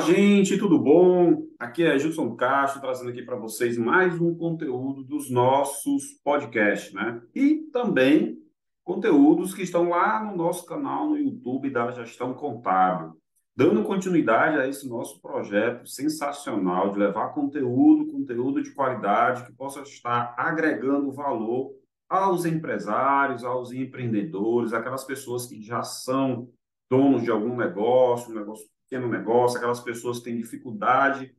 gente, 0.00 0.56
tudo 0.56 0.78
bom? 0.78 1.46
Aqui 1.58 1.84
é 1.84 1.98
Gilson 1.98 2.34
Castro 2.34 2.80
trazendo 2.80 3.10
aqui 3.10 3.22
para 3.22 3.36
vocês 3.36 3.76
mais 3.76 4.18
um 4.18 4.34
conteúdo 4.34 5.04
dos 5.04 5.30
nossos 5.30 6.14
podcasts, 6.24 6.92
né? 6.94 7.20
E 7.34 7.68
também 7.70 8.38
conteúdos 8.82 9.54
que 9.54 9.62
estão 9.62 9.90
lá 9.90 10.24
no 10.24 10.34
nosso 10.36 10.64
canal 10.64 11.10
no 11.10 11.18
YouTube 11.18 11.68
da 11.70 11.90
Gestão 11.90 12.32
Contábil, 12.32 13.12
dando 13.54 13.84
continuidade 13.84 14.58
a 14.58 14.66
esse 14.66 14.88
nosso 14.88 15.20
projeto 15.20 15.86
sensacional 15.86 16.92
de 16.92 16.98
levar 16.98 17.34
conteúdo, 17.34 18.10
conteúdo 18.10 18.62
de 18.62 18.72
qualidade 18.72 19.44
que 19.44 19.52
possa 19.52 19.82
estar 19.82 20.34
agregando 20.38 21.12
valor 21.12 21.72
aos 22.08 22.46
empresários, 22.46 23.44
aos 23.44 23.70
empreendedores, 23.70 24.72
aquelas 24.72 25.04
pessoas 25.04 25.46
que 25.46 25.60
já 25.60 25.82
são 25.82 26.48
donos 26.90 27.22
de 27.22 27.30
algum 27.30 27.54
negócio, 27.54 28.32
um 28.32 28.38
negócio 28.38 28.66
pequeno 28.90 29.08
negócio, 29.08 29.56
aquelas 29.56 29.80
pessoas 29.80 30.18
que 30.18 30.24
têm 30.24 30.36
dificuldade 30.36 31.32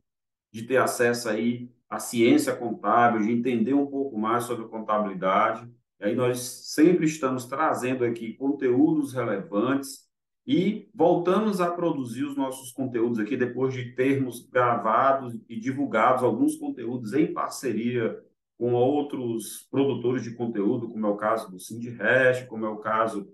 de 0.50 0.62
ter 0.62 0.78
acesso 0.78 1.28
aí 1.28 1.70
à 1.88 1.98
ciência 1.98 2.56
contábil, 2.56 3.20
de 3.20 3.30
entender 3.30 3.74
um 3.74 3.86
pouco 3.86 4.18
mais 4.18 4.44
sobre 4.44 4.66
contabilidade. 4.68 5.70
E 6.00 6.04
aí 6.04 6.14
nós 6.16 6.40
sempre 6.40 7.04
estamos 7.04 7.44
trazendo 7.44 8.04
aqui 8.04 8.32
conteúdos 8.32 9.12
relevantes 9.12 10.10
e 10.46 10.88
voltamos 10.94 11.60
a 11.60 11.70
produzir 11.70 12.24
os 12.24 12.36
nossos 12.36 12.72
conteúdos 12.72 13.18
aqui 13.18 13.36
depois 13.36 13.74
de 13.74 13.94
termos 13.94 14.48
gravados 14.48 15.38
e 15.48 15.60
divulgados 15.60 16.24
alguns 16.24 16.56
conteúdos 16.56 17.12
em 17.12 17.32
parceria 17.32 18.18
com 18.58 18.72
outros 18.72 19.68
produtores 19.70 20.22
de 20.22 20.34
conteúdo, 20.34 20.88
como 20.88 21.06
é 21.06 21.10
o 21.10 21.16
caso 21.16 21.50
do 21.50 21.60
Cindy 21.60 21.90
Hash, 22.00 22.46
como 22.46 22.64
é 22.64 22.68
o 22.68 22.78
caso 22.78 23.28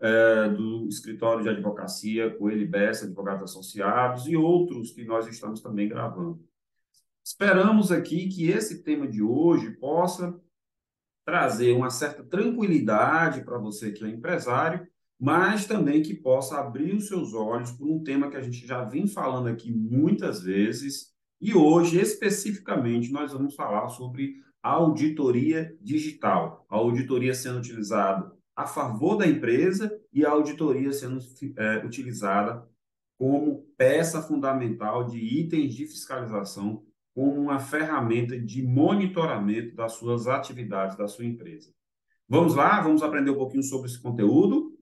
é, 0.00 0.48
do 0.48 0.86
escritório 0.88 1.42
de 1.42 1.48
advocacia, 1.48 2.30
Coelho 2.36 2.68
Bessa, 2.68 3.04
Advogados 3.04 3.50
Associados, 3.50 4.26
e 4.26 4.36
outros 4.36 4.92
que 4.92 5.04
nós 5.04 5.26
estamos 5.26 5.60
também 5.60 5.88
gravando. 5.88 6.40
Esperamos 7.24 7.92
aqui 7.92 8.28
que 8.28 8.48
esse 8.48 8.82
tema 8.82 9.06
de 9.06 9.22
hoje 9.22 9.72
possa 9.72 10.38
trazer 11.24 11.72
uma 11.72 11.90
certa 11.90 12.24
tranquilidade 12.24 13.44
para 13.44 13.58
você 13.58 13.92
que 13.92 14.04
é 14.04 14.08
empresário, 14.08 14.86
mas 15.20 15.66
também 15.66 16.00
que 16.00 16.14
possa 16.14 16.58
abrir 16.58 16.94
os 16.94 17.08
seus 17.08 17.34
olhos 17.34 17.72
para 17.72 17.86
um 17.86 18.02
tema 18.02 18.30
que 18.30 18.36
a 18.36 18.40
gente 18.40 18.66
já 18.66 18.84
vem 18.84 19.06
falando 19.06 19.48
aqui 19.48 19.70
muitas 19.70 20.42
vezes, 20.42 21.12
e 21.40 21.54
hoje, 21.54 22.00
especificamente, 22.00 23.12
nós 23.12 23.32
vamos 23.32 23.54
falar 23.54 23.88
sobre 23.90 24.36
auditoria 24.62 25.76
digital. 25.80 26.66
A 26.68 26.76
auditoria 26.76 27.34
sendo 27.34 27.58
utilizada 27.58 28.32
a 28.58 28.66
favor 28.66 29.16
da 29.16 29.24
empresa 29.24 30.02
e 30.12 30.26
a 30.26 30.30
auditoria 30.30 30.92
sendo 30.92 31.20
é, 31.56 31.86
utilizada 31.86 32.68
como 33.16 33.62
peça 33.76 34.20
fundamental 34.20 35.04
de 35.04 35.16
itens 35.16 35.76
de 35.76 35.86
fiscalização, 35.86 36.84
como 37.14 37.40
uma 37.40 37.60
ferramenta 37.60 38.36
de 38.36 38.60
monitoramento 38.60 39.76
das 39.76 39.92
suas 39.92 40.26
atividades 40.26 40.96
da 40.96 41.06
sua 41.06 41.24
empresa. 41.24 41.72
Vamos 42.28 42.56
lá, 42.56 42.80
vamos 42.80 43.00
aprender 43.00 43.30
um 43.30 43.36
pouquinho 43.36 43.62
sobre 43.62 43.86
esse 43.86 44.02
conteúdo. 44.02 44.76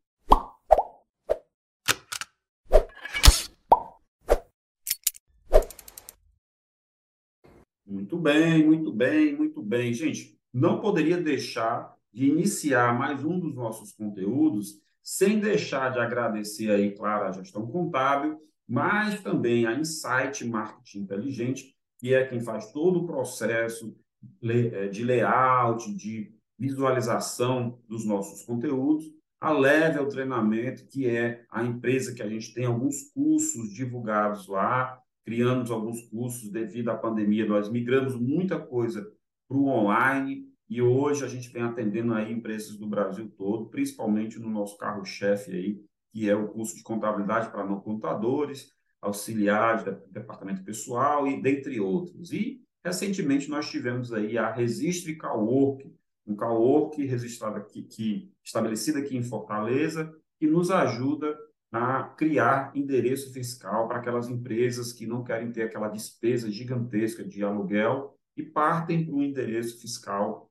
Muito 7.87 8.17
bem, 8.17 8.65
muito 8.65 8.91
bem, 8.91 9.37
muito 9.37 9.63
bem. 9.63 9.93
Gente, 9.93 10.41
não 10.51 10.81
poderia 10.81 11.19
deixar 11.19 11.96
de 12.17 12.31
iniciar 12.31 12.99
mais 12.99 13.23
um 13.23 13.39
dos 13.39 13.55
nossos 13.55 13.93
conteúdos, 13.93 14.81
sem 15.03 15.39
deixar 15.39 15.93
de 15.93 15.99
agradecer 15.99 16.71
aí, 16.71 16.91
claro, 16.93 17.27
a 17.27 17.33
gestão 17.33 17.67
contábil, 17.67 18.41
mas 18.67 19.23
também 19.23 19.67
a 19.67 19.75
Insight 19.75 20.43
Marketing 20.47 21.01
Inteligente, 21.01 21.77
que 21.99 22.15
é 22.15 22.27
quem 22.27 22.41
faz 22.41 22.73
todo 22.73 23.01
o 23.01 23.07
processo 23.07 23.95
é, 24.43 24.89
de 24.89 25.05
layout, 25.05 25.95
de 25.95 26.35
visualização 26.59 27.79
dos 27.87 28.07
nossos 28.07 28.43
conteúdos, 28.45 29.05
a 29.39 29.53
Level 29.53 30.09
Treinamento, 30.09 30.87
que 30.87 31.07
é 31.07 31.45
a 31.51 31.63
empresa 31.63 32.15
que 32.15 32.23
a 32.23 32.29
gente 32.31 32.55
tem 32.55 32.65
alguns 32.65 33.11
cursos 33.13 33.75
divulgados 33.75 34.49
lá, 34.49 34.99
criamos 35.23 35.71
alguns 35.71 36.01
cursos 36.09 36.51
devido 36.51 36.89
à 36.89 36.97
pandemia, 36.97 37.45
nós 37.45 37.69
migramos 37.69 38.19
muita 38.19 38.59
coisa 38.59 39.07
para 39.47 39.59
o 39.59 39.69
online, 39.69 40.56
e 40.69 40.83
hoje 40.83 41.25
a 41.25 41.29
gente 41.29 41.49
vem 41.51 41.63
atendendo 41.63 42.13
aí 42.13 42.33
empresas 42.33 42.77
do 42.77 42.87
Brasil 42.87 43.31
todo, 43.37 43.67
principalmente 43.67 44.39
no 44.39 44.51
nosso 44.51 44.77
carro-chefe 44.77 45.53
aí, 45.53 45.81
que 46.13 46.29
é 46.29 46.35
o 46.35 46.49
curso 46.49 46.75
de 46.77 46.83
contabilidade 46.83 47.51
para 47.51 47.65
não 47.65 47.81
contadores, 47.81 48.73
auxiliares, 49.01 49.85
departamento 50.11 50.65
pessoal 50.65 51.27
e 51.27 51.41
dentre 51.41 51.79
outros. 51.79 52.33
E 52.33 52.61
recentemente 52.85 53.49
nós 53.49 53.71
tivemos 53.71 54.13
aí 54.13 54.37
a 54.37 54.51
Registre 54.51 55.17
Cowork, 55.17 55.95
um 56.27 56.35
Cowork 56.35 57.05
registrado 57.05 57.57
aqui, 57.57 57.83
que, 57.83 58.33
estabelecido 58.43 58.99
aqui 58.99 59.17
em 59.17 59.23
Fortaleza, 59.23 60.13
que 60.39 60.47
nos 60.47 60.71
ajuda 60.71 61.37
a 61.71 62.03
criar 62.03 62.73
endereço 62.75 63.33
fiscal 63.33 63.87
para 63.87 63.99
aquelas 63.99 64.29
empresas 64.29 64.93
que 64.93 65.07
não 65.07 65.23
querem 65.23 65.53
ter 65.53 65.63
aquela 65.63 65.89
despesa 65.89 66.51
gigantesca 66.51 67.23
de 67.23 67.45
aluguel 67.45 68.17
e 68.37 68.43
partem 68.43 69.05
para 69.05 69.15
um 69.15 69.23
endereço 69.23 69.81
fiscal 69.81 70.46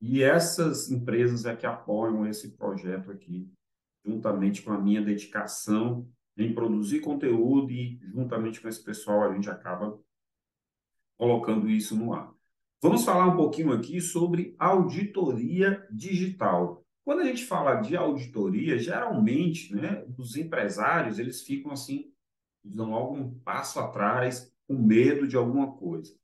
e 0.00 0.22
essas 0.22 0.90
empresas 0.90 1.44
é 1.44 1.56
que 1.56 1.66
apoiam 1.66 2.26
esse 2.26 2.56
projeto 2.56 3.10
aqui, 3.10 3.50
juntamente 4.04 4.62
com 4.62 4.72
a 4.72 4.80
minha 4.80 5.02
dedicação 5.02 6.08
em 6.36 6.54
produzir 6.54 7.00
conteúdo 7.00 7.72
e 7.72 7.98
juntamente 8.14 8.60
com 8.60 8.68
esse 8.68 8.82
pessoal 8.82 9.24
a 9.24 9.34
gente 9.34 9.50
acaba 9.50 9.98
colocando 11.16 11.68
isso 11.68 11.96
no 11.96 12.14
ar. 12.14 12.32
Vamos 12.80 13.04
falar 13.04 13.26
um 13.26 13.36
pouquinho 13.36 13.72
aqui 13.72 14.00
sobre 14.00 14.54
auditoria 14.56 15.84
digital. 15.90 16.84
Quando 17.04 17.20
a 17.20 17.24
gente 17.24 17.44
fala 17.44 17.80
de 17.80 17.96
auditoria, 17.96 18.78
geralmente, 18.78 19.74
né, 19.74 20.04
os 20.16 20.36
empresários, 20.36 21.18
eles 21.18 21.42
ficam 21.42 21.72
assim, 21.72 22.12
dão 22.62 22.94
algum 22.94 23.34
passo 23.40 23.80
atrás, 23.80 24.52
com 24.68 24.74
medo 24.74 25.26
de 25.26 25.36
alguma 25.36 25.72
coisa. 25.72 26.14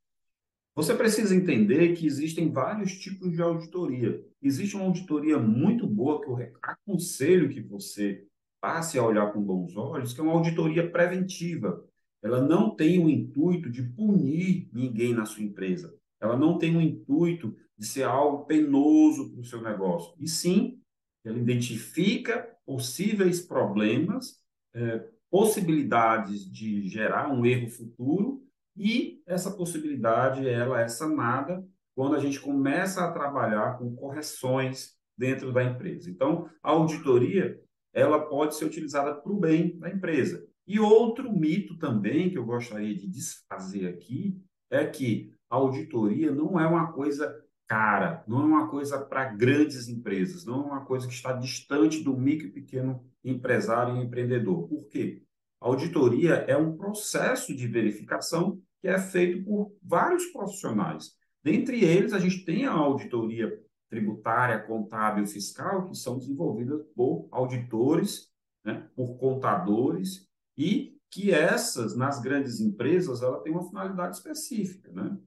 Você 0.75 0.93
precisa 0.93 1.33
entender 1.33 1.95
que 1.95 2.05
existem 2.05 2.51
vários 2.51 2.99
tipos 2.99 3.31
de 3.31 3.41
auditoria. 3.41 4.21
Existe 4.41 4.75
uma 4.75 4.83
auditoria 4.83 5.39
muito 5.39 5.87
boa 5.87 6.21
que 6.21 6.27
eu 6.27 6.37
aconselho 6.61 7.47
que 7.47 7.61
você 7.61 8.27
passe 8.59 8.99
a 8.99 9.03
olhar 9.03 9.31
com 9.31 9.41
bons 9.41 9.77
olhos, 9.77 10.13
que 10.13 10.19
é 10.19 10.23
uma 10.23 10.33
auditoria 10.33 10.89
preventiva. 10.91 11.81
Ela 12.21 12.41
não 12.41 12.75
tem 12.75 13.03
o 13.03 13.09
intuito 13.09 13.69
de 13.69 13.83
punir 13.83 14.67
ninguém 14.73 15.13
na 15.13 15.25
sua 15.25 15.43
empresa. 15.43 15.95
Ela 16.19 16.35
não 16.35 16.57
tem 16.57 16.75
o 16.75 16.81
intuito 16.81 17.55
de 17.77 17.85
ser 17.85 18.03
algo 18.03 18.45
penoso 18.45 19.31
para 19.31 19.41
o 19.41 19.45
seu 19.45 19.61
negócio. 19.61 20.13
E 20.19 20.27
sim, 20.27 20.81
ela 21.23 21.37
identifica 21.37 22.49
possíveis 22.65 23.39
problemas, 23.39 24.41
eh, 24.73 25.07
possibilidades 25.29 26.51
de 26.51 26.89
gerar 26.89 27.31
um 27.31 27.45
erro 27.45 27.69
futuro 27.69 28.44
e 28.75 29.21
essa 29.25 29.51
possibilidade 29.51 30.47
ela 30.47 30.81
é 30.81 30.87
sanada 30.87 31.65
quando 31.95 32.15
a 32.15 32.19
gente 32.19 32.39
começa 32.39 33.03
a 33.03 33.11
trabalhar 33.11 33.77
com 33.77 33.95
correções 33.95 34.93
dentro 35.17 35.53
da 35.53 35.63
empresa. 35.63 36.09
Então, 36.09 36.49
a 36.61 36.71
auditoria 36.71 37.59
ela 37.93 38.19
pode 38.19 38.55
ser 38.55 38.65
utilizada 38.65 39.15
para 39.15 39.31
o 39.31 39.39
bem 39.39 39.79
da 39.79 39.89
empresa. 39.89 40.45
E 40.67 40.79
outro 40.79 41.31
mito 41.31 41.77
também 41.77 42.29
que 42.29 42.37
eu 42.37 42.43
gostaria 42.43 42.93
de 42.93 43.07
desfazer 43.07 43.87
aqui 43.87 44.37
é 44.69 44.85
que 44.85 45.31
a 45.49 45.55
auditoria 45.55 46.31
não 46.31 46.59
é 46.59 46.67
uma 46.67 46.91
coisa 46.91 47.41
cara, 47.67 48.23
não 48.27 48.41
é 48.41 48.45
uma 48.45 48.67
coisa 48.67 48.99
para 48.99 49.25
grandes 49.25 49.87
empresas, 49.87 50.45
não 50.45 50.63
é 50.63 50.65
uma 50.65 50.85
coisa 50.85 51.07
que 51.07 51.13
está 51.13 51.31
distante 51.31 52.03
do 52.03 52.15
micro 52.15 52.47
e 52.47 52.51
pequeno 52.51 53.03
empresário 53.23 53.95
e 53.95 54.03
empreendedor. 54.03 54.67
Por 54.67 54.87
quê? 54.87 55.23
A 55.61 55.67
auditoria 55.67 56.33
é 56.47 56.57
um 56.57 56.75
processo 56.75 57.55
de 57.55 57.67
verificação 57.67 58.61
que 58.85 58.89
é 58.89 58.99
feito 58.99 59.43
por 59.43 59.75
vários 59.81 60.27
profissionais. 60.27 61.15
Dentre 61.43 61.83
eles, 61.83 62.13
a 62.13 62.19
gente 62.19 62.45
tem 62.45 62.67
a 62.67 62.71
auditoria 62.71 63.51
tributária, 63.89 64.59
contábil, 64.59 65.25
fiscal, 65.25 65.89
que 65.89 65.97
são 65.97 66.19
desenvolvidas 66.19 66.85
por 66.95 67.27
auditores, 67.31 68.31
né, 68.63 68.87
por 68.95 69.17
contadores, 69.17 70.29
e 70.55 70.99
que 71.09 71.31
essas, 71.31 71.97
nas 71.97 72.21
grandes 72.21 72.59
empresas, 72.59 73.23
ela 73.23 73.41
tem 73.41 73.51
uma 73.53 73.67
finalidade 73.67 74.17
específica. 74.17 74.91
Né? 74.91 75.17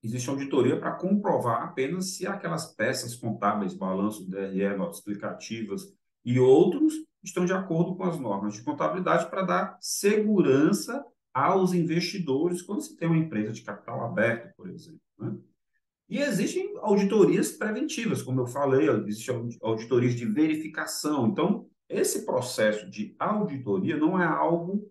Existe 0.00 0.30
auditoria 0.30 0.78
para 0.78 0.92
comprovar 0.92 1.64
apenas 1.64 2.14
se 2.14 2.28
aquelas 2.28 2.76
peças 2.76 3.16
contábeis, 3.16 3.74
balanço, 3.74 4.30
DRE, 4.30 4.76
notas 4.76 4.98
explicativas 4.98 5.82
e 6.24 6.38
outros 6.38 6.94
estão 7.24 7.44
de 7.44 7.52
acordo 7.52 7.96
com 7.96 8.04
as 8.04 8.20
normas 8.20 8.54
de 8.54 8.62
contabilidade 8.62 9.28
para 9.28 9.42
dar 9.42 9.78
segurança 9.80 11.04
aos 11.46 11.72
investidores 11.72 12.62
quando 12.62 12.82
se 12.82 12.96
tem 12.96 13.08
uma 13.08 13.18
empresa 13.18 13.52
de 13.52 13.62
capital 13.62 14.04
aberto, 14.04 14.54
por 14.56 14.68
exemplo. 14.68 15.00
Né? 15.18 15.36
E 16.08 16.18
existem 16.18 16.74
auditorias 16.80 17.52
preventivas, 17.52 18.22
como 18.22 18.40
eu 18.40 18.46
falei, 18.46 18.88
existem 19.06 19.48
auditorias 19.62 20.14
de 20.14 20.24
verificação. 20.24 21.26
Então, 21.28 21.68
esse 21.88 22.24
processo 22.24 22.88
de 22.90 23.14
auditoria 23.18 23.96
não 23.96 24.20
é 24.20 24.26
algo 24.26 24.90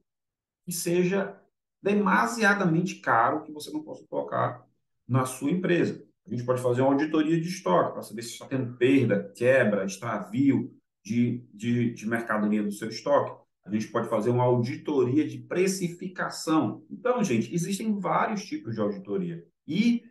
que 0.66 0.72
seja 0.72 1.40
demasiadamente 1.82 2.96
caro 2.96 3.44
que 3.44 3.52
você 3.52 3.72
não 3.72 3.84
possa 3.84 4.06
colocar 4.08 4.66
na 5.08 5.26
sua 5.26 5.52
empresa. 5.52 6.06
A 6.26 6.30
gente 6.30 6.44
pode 6.44 6.62
fazer 6.62 6.82
uma 6.82 6.92
auditoria 6.92 7.40
de 7.40 7.48
estoque 7.48 7.94
para 7.94 8.04
saber 8.04 8.22
se 8.22 8.34
está 8.34 8.46
tendo 8.46 8.76
perda, 8.78 9.32
quebra, 9.36 9.86
extravio 9.86 10.76
de, 11.04 11.44
de, 11.54 11.94
de 11.94 12.08
mercadoria 12.08 12.62
do 12.62 12.72
seu 12.72 12.90
estoque. 12.90 13.47
A 13.68 13.72
gente 13.72 13.92
pode 13.92 14.08
fazer 14.08 14.30
uma 14.30 14.44
auditoria 14.44 15.28
de 15.28 15.40
precificação. 15.40 16.84
Então, 16.90 17.22
gente, 17.22 17.54
existem 17.54 18.00
vários 18.00 18.46
tipos 18.46 18.74
de 18.74 18.80
auditoria. 18.80 19.44
E 19.68 20.04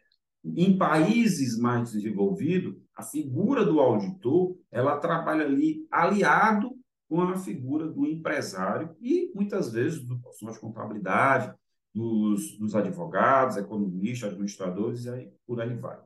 em 0.45 0.77
países 0.77 1.59
mais 1.59 1.93
desenvolvidos, 1.93 2.77
a 2.95 3.03
figura 3.03 3.65
do 3.65 3.81
auditor, 3.81 4.57
ela 4.71 4.99
trabalha 4.99 5.47
ali 5.47 5.87
aliado 5.91 6.71
com 7.09 7.21
a 7.23 7.37
figura 7.37 7.89
do 7.89 8.07
empresário 8.07 8.95
e 9.01 9.33
muitas 9.35 9.73
vezes 9.73 10.05
do 10.05 10.19
profissional 10.21 10.55
de 10.55 10.61
contabilidade, 10.61 11.55
dos, 11.95 12.59
dos 12.59 12.75
advogados, 12.75 13.57
economistas, 13.57 14.31
administradores 14.31 15.07
e 15.07 15.11
aí 15.11 15.33
por 15.47 15.61
aí 15.61 15.75
vai. 15.75 15.99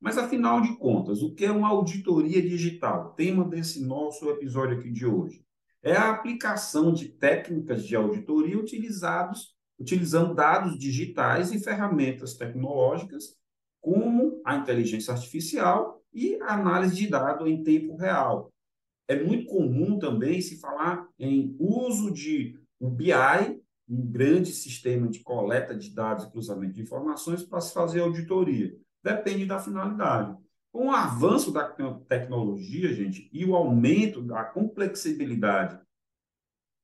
Mas 0.00 0.16
afinal 0.16 0.62
de 0.62 0.76
contas, 0.76 1.22
o 1.22 1.34
que 1.34 1.44
é 1.44 1.52
uma 1.52 1.68
auditoria 1.68 2.40
digital? 2.40 3.12
Tema 3.14 3.44
desse 3.44 3.84
nosso 3.84 4.30
episódio 4.30 4.78
aqui 4.78 4.90
de 4.90 5.04
hoje 5.04 5.45
é 5.82 5.92
a 5.92 6.10
aplicação 6.10 6.92
de 6.92 7.08
técnicas 7.08 7.84
de 7.84 7.94
auditoria 7.94 8.58
utilizados 8.58 9.56
utilizando 9.78 10.34
dados 10.34 10.78
digitais 10.78 11.52
e 11.52 11.58
ferramentas 11.58 12.34
tecnológicas 12.34 13.36
como 13.80 14.40
a 14.44 14.56
inteligência 14.56 15.12
artificial 15.12 16.02
e 16.12 16.40
a 16.42 16.54
análise 16.54 16.96
de 16.96 17.08
dados 17.08 17.46
em 17.46 17.62
tempo 17.62 17.94
real. 17.96 18.52
É 19.06 19.22
muito 19.22 19.46
comum 19.46 19.98
também 19.98 20.40
se 20.40 20.58
falar 20.58 21.06
em 21.18 21.54
uso 21.58 22.10
de 22.10 22.58
um 22.80 22.90
BI, 22.90 23.12
um 23.88 24.04
grande 24.10 24.52
sistema 24.52 25.06
de 25.08 25.20
coleta 25.20 25.76
de 25.76 25.94
dados 25.94 26.24
e 26.24 26.30
cruzamento 26.30 26.72
de 26.72 26.82
informações 26.82 27.44
para 27.44 27.60
se 27.60 27.72
fazer 27.72 28.00
auditoria. 28.00 28.76
Depende 29.04 29.46
da 29.46 29.60
finalidade. 29.60 30.36
Com 30.76 30.88
o 30.88 30.92
avanço 30.92 31.50
da 31.50 31.64
tecnologia, 32.06 32.92
gente, 32.92 33.30
e 33.32 33.46
o 33.46 33.56
aumento 33.56 34.20
da 34.20 34.44
complexibilidade 34.44 35.80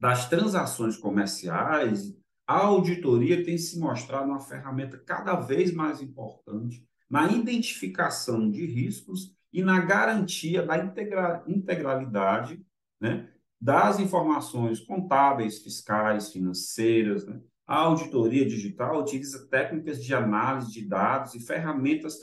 das 0.00 0.30
transações 0.30 0.96
comerciais, 0.96 2.16
a 2.46 2.56
auditoria 2.56 3.44
tem 3.44 3.58
se 3.58 3.78
mostrado 3.78 4.30
uma 4.30 4.40
ferramenta 4.40 4.96
cada 4.96 5.34
vez 5.34 5.74
mais 5.74 6.00
importante 6.00 6.82
na 7.06 7.30
identificação 7.32 8.50
de 8.50 8.64
riscos 8.64 9.36
e 9.52 9.62
na 9.62 9.78
garantia 9.80 10.64
da 10.64 10.78
integra 10.78 11.44
integralidade 11.46 12.64
né, 12.98 13.28
das 13.60 14.00
informações 14.00 14.80
contábeis, 14.80 15.62
fiscais, 15.62 16.32
financeiras. 16.32 17.26
Né? 17.26 17.42
A 17.66 17.76
auditoria 17.76 18.46
digital 18.46 19.02
utiliza 19.02 19.46
técnicas 19.50 20.02
de 20.02 20.14
análise 20.14 20.72
de 20.72 20.88
dados 20.88 21.34
e 21.34 21.40
ferramentas 21.40 22.18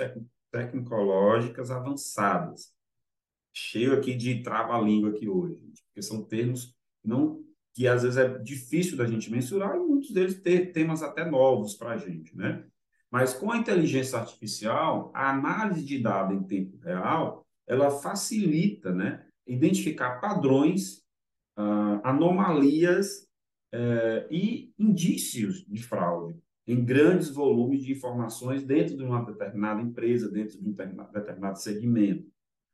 tecnológicas 0.52 1.72
avançadas. 1.72 2.74
Cheio 3.54 3.94
aqui 3.94 4.16
de 4.16 4.42
trava-língua 4.42 5.10
aqui 5.10 5.28
hoje, 5.28 5.60
porque 5.88 6.02
são 6.02 6.24
termos 6.24 6.76
não 7.04 7.44
que 7.74 7.88
às 7.88 8.04
vezes 8.04 8.18
é 8.18 8.38
difícil 8.40 8.98
da 8.98 9.06
gente 9.06 9.32
mensurar 9.32 9.76
e 9.76 9.80
muitos 9.80 10.12
deles 10.12 10.42
têm 10.42 10.72
temas 10.72 11.02
até 11.02 11.24
novos 11.24 11.76
para 11.76 11.92
a 11.92 11.98
gente, 11.98 12.36
né? 12.36 12.66
Mas 13.10 13.34
com 13.34 13.52
a 13.52 13.58
inteligência 13.58 14.20
artificial, 14.20 15.12
a 15.16 15.32
análise 15.32 15.84
de 15.84 16.00
dados 16.00 16.36
em 16.36 16.44
tempo 16.44 16.78
real, 16.78 17.46
ela 17.66 17.90
facilita, 17.90 18.92
né, 18.92 19.26
identificar 19.48 20.20
padrões, 20.20 20.98
uh, 21.58 22.02
anomalias 22.04 23.28
uh, 23.74 24.28
e 24.30 24.74
indícios 24.78 25.66
de 25.66 25.82
fraude 25.82 26.38
em 26.70 26.86
grandes 26.86 27.30
volumes 27.30 27.82
de 27.82 27.92
informações 27.92 28.64
dentro 28.64 28.96
de 28.96 29.04
uma 29.04 29.26
determinada 29.26 29.82
empresa, 29.82 30.30
dentro 30.30 30.62
de 30.62 30.70
um 30.70 30.72
determinado 30.72 31.60
segmento. 31.60 32.28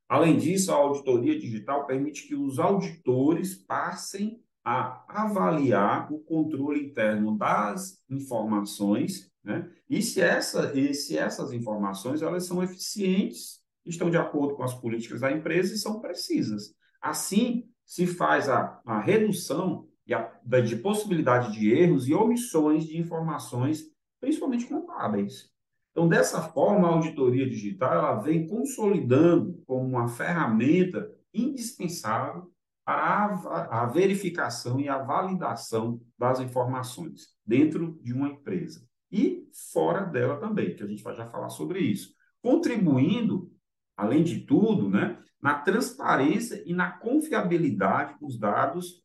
Além 0.09 0.37
disso, 0.37 0.69
a 0.69 0.75
auditoria 0.75 1.39
digital 1.39 1.87
permite 1.87 2.27
que 2.27 2.35
os 2.35 2.59
auditores 2.59 3.55
passem 3.55 4.43
a 4.65 5.05
avaliar 5.07 6.11
o 6.11 6.19
controle 6.19 6.85
interno 6.85 7.37
das 7.37 8.03
informações, 8.09 9.31
né? 9.41 9.71
E 9.89 10.01
se, 10.01 10.19
essa, 10.19 10.77
e 10.77 10.93
se 10.93 11.17
essas 11.17 11.53
informações 11.53 12.21
elas 12.21 12.45
são 12.45 12.61
eficientes, 12.61 13.61
estão 13.85 14.09
de 14.09 14.17
acordo 14.17 14.55
com 14.55 14.63
as 14.63 14.73
políticas 14.73 15.21
da 15.21 15.31
empresa 15.31 15.73
e 15.73 15.77
são 15.77 16.01
precisas. 16.01 16.75
Assim, 17.01 17.69
se 17.85 18.05
faz 18.05 18.49
a, 18.49 18.81
a 18.85 18.99
redução 18.99 19.87
a, 20.13 20.61
de 20.61 20.75
possibilidade 20.77 21.51
de 21.53 21.71
erros 21.71 22.07
e 22.07 22.13
omissões 22.13 22.85
de 22.85 22.97
informações, 22.97 23.83
principalmente 24.19 24.65
contábeis. 24.65 25.49
Então, 25.91 26.07
dessa 26.07 26.41
forma, 26.41 26.87
a 26.87 26.91
auditoria 26.91 27.49
digital 27.49 27.93
ela 27.93 28.15
vem 28.15 28.47
consolidando 28.47 29.63
como 29.65 29.87
uma 29.87 30.07
ferramenta 30.07 31.09
indispensável 31.33 32.51
a, 32.85 33.81
a 33.81 33.85
verificação 33.87 34.79
e 34.79 34.87
a 34.87 34.97
validação 34.97 35.99
das 36.17 36.39
informações 36.39 37.29
dentro 37.45 37.99
de 38.03 38.13
uma 38.13 38.27
empresa 38.27 38.85
e 39.11 39.47
fora 39.71 40.01
dela 40.01 40.37
também, 40.37 40.75
que 40.75 40.83
a 40.83 40.87
gente 40.87 41.01
vai 41.01 41.15
já 41.15 41.25
falar 41.27 41.49
sobre 41.49 41.79
isso, 41.79 42.13
contribuindo, 42.41 43.51
além 43.95 44.23
de 44.23 44.41
tudo, 44.41 44.89
né, 44.89 45.17
na 45.41 45.55
transparência 45.59 46.61
e 46.65 46.73
na 46.73 46.91
confiabilidade 46.91 48.19
dos 48.19 48.37
dados 48.37 49.01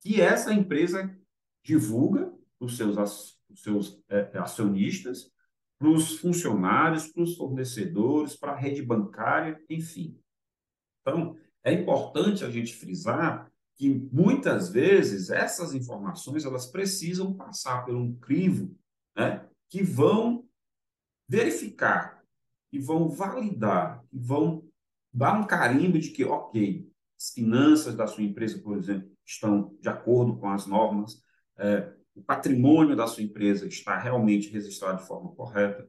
que 0.00 0.20
essa 0.20 0.52
empresa 0.52 1.14
divulga 1.64 2.32
para 2.58 2.66
os 2.66 2.76
seus, 2.76 2.96
os 3.50 3.62
seus 3.62 4.02
é, 4.08 4.38
acionistas, 4.38 5.30
para 5.78 5.88
os 5.88 6.18
funcionários, 6.18 7.06
para 7.06 7.22
os 7.22 7.36
fornecedores, 7.36 8.36
para 8.36 8.52
a 8.52 8.58
rede 8.58 8.82
bancária, 8.82 9.62
enfim. 9.70 10.18
Então, 11.00 11.36
é 11.62 11.72
importante 11.72 12.44
a 12.44 12.50
gente 12.50 12.74
frisar 12.74 13.50
que 13.76 13.88
muitas 14.12 14.70
vezes 14.70 15.30
essas 15.30 15.72
informações 15.72 16.44
elas 16.44 16.66
precisam 16.66 17.32
passar 17.32 17.84
por 17.84 17.94
um 17.94 18.12
crivo 18.16 18.76
né, 19.16 19.48
que 19.68 19.82
vão 19.82 20.44
verificar, 21.28 22.24
que 22.70 22.78
vão 22.78 23.08
validar, 23.08 24.04
que 24.10 24.18
vão 24.18 24.64
dar 25.12 25.38
um 25.38 25.46
carimbo 25.46 25.98
de 25.98 26.10
que, 26.10 26.24
ok, 26.24 26.90
as 27.16 27.30
finanças 27.30 27.94
da 27.94 28.06
sua 28.06 28.24
empresa, 28.24 28.58
por 28.60 28.76
exemplo, 28.76 29.10
estão 29.28 29.76
de 29.80 29.88
acordo 29.88 30.36
com 30.38 30.48
as 30.48 30.66
normas, 30.66 31.22
é, 31.58 31.92
o 32.14 32.22
patrimônio 32.22 32.96
da 32.96 33.06
sua 33.06 33.22
empresa 33.22 33.66
está 33.66 33.98
realmente 33.98 34.50
registrado 34.50 35.02
de 35.02 35.06
forma 35.06 35.30
correta, 35.34 35.88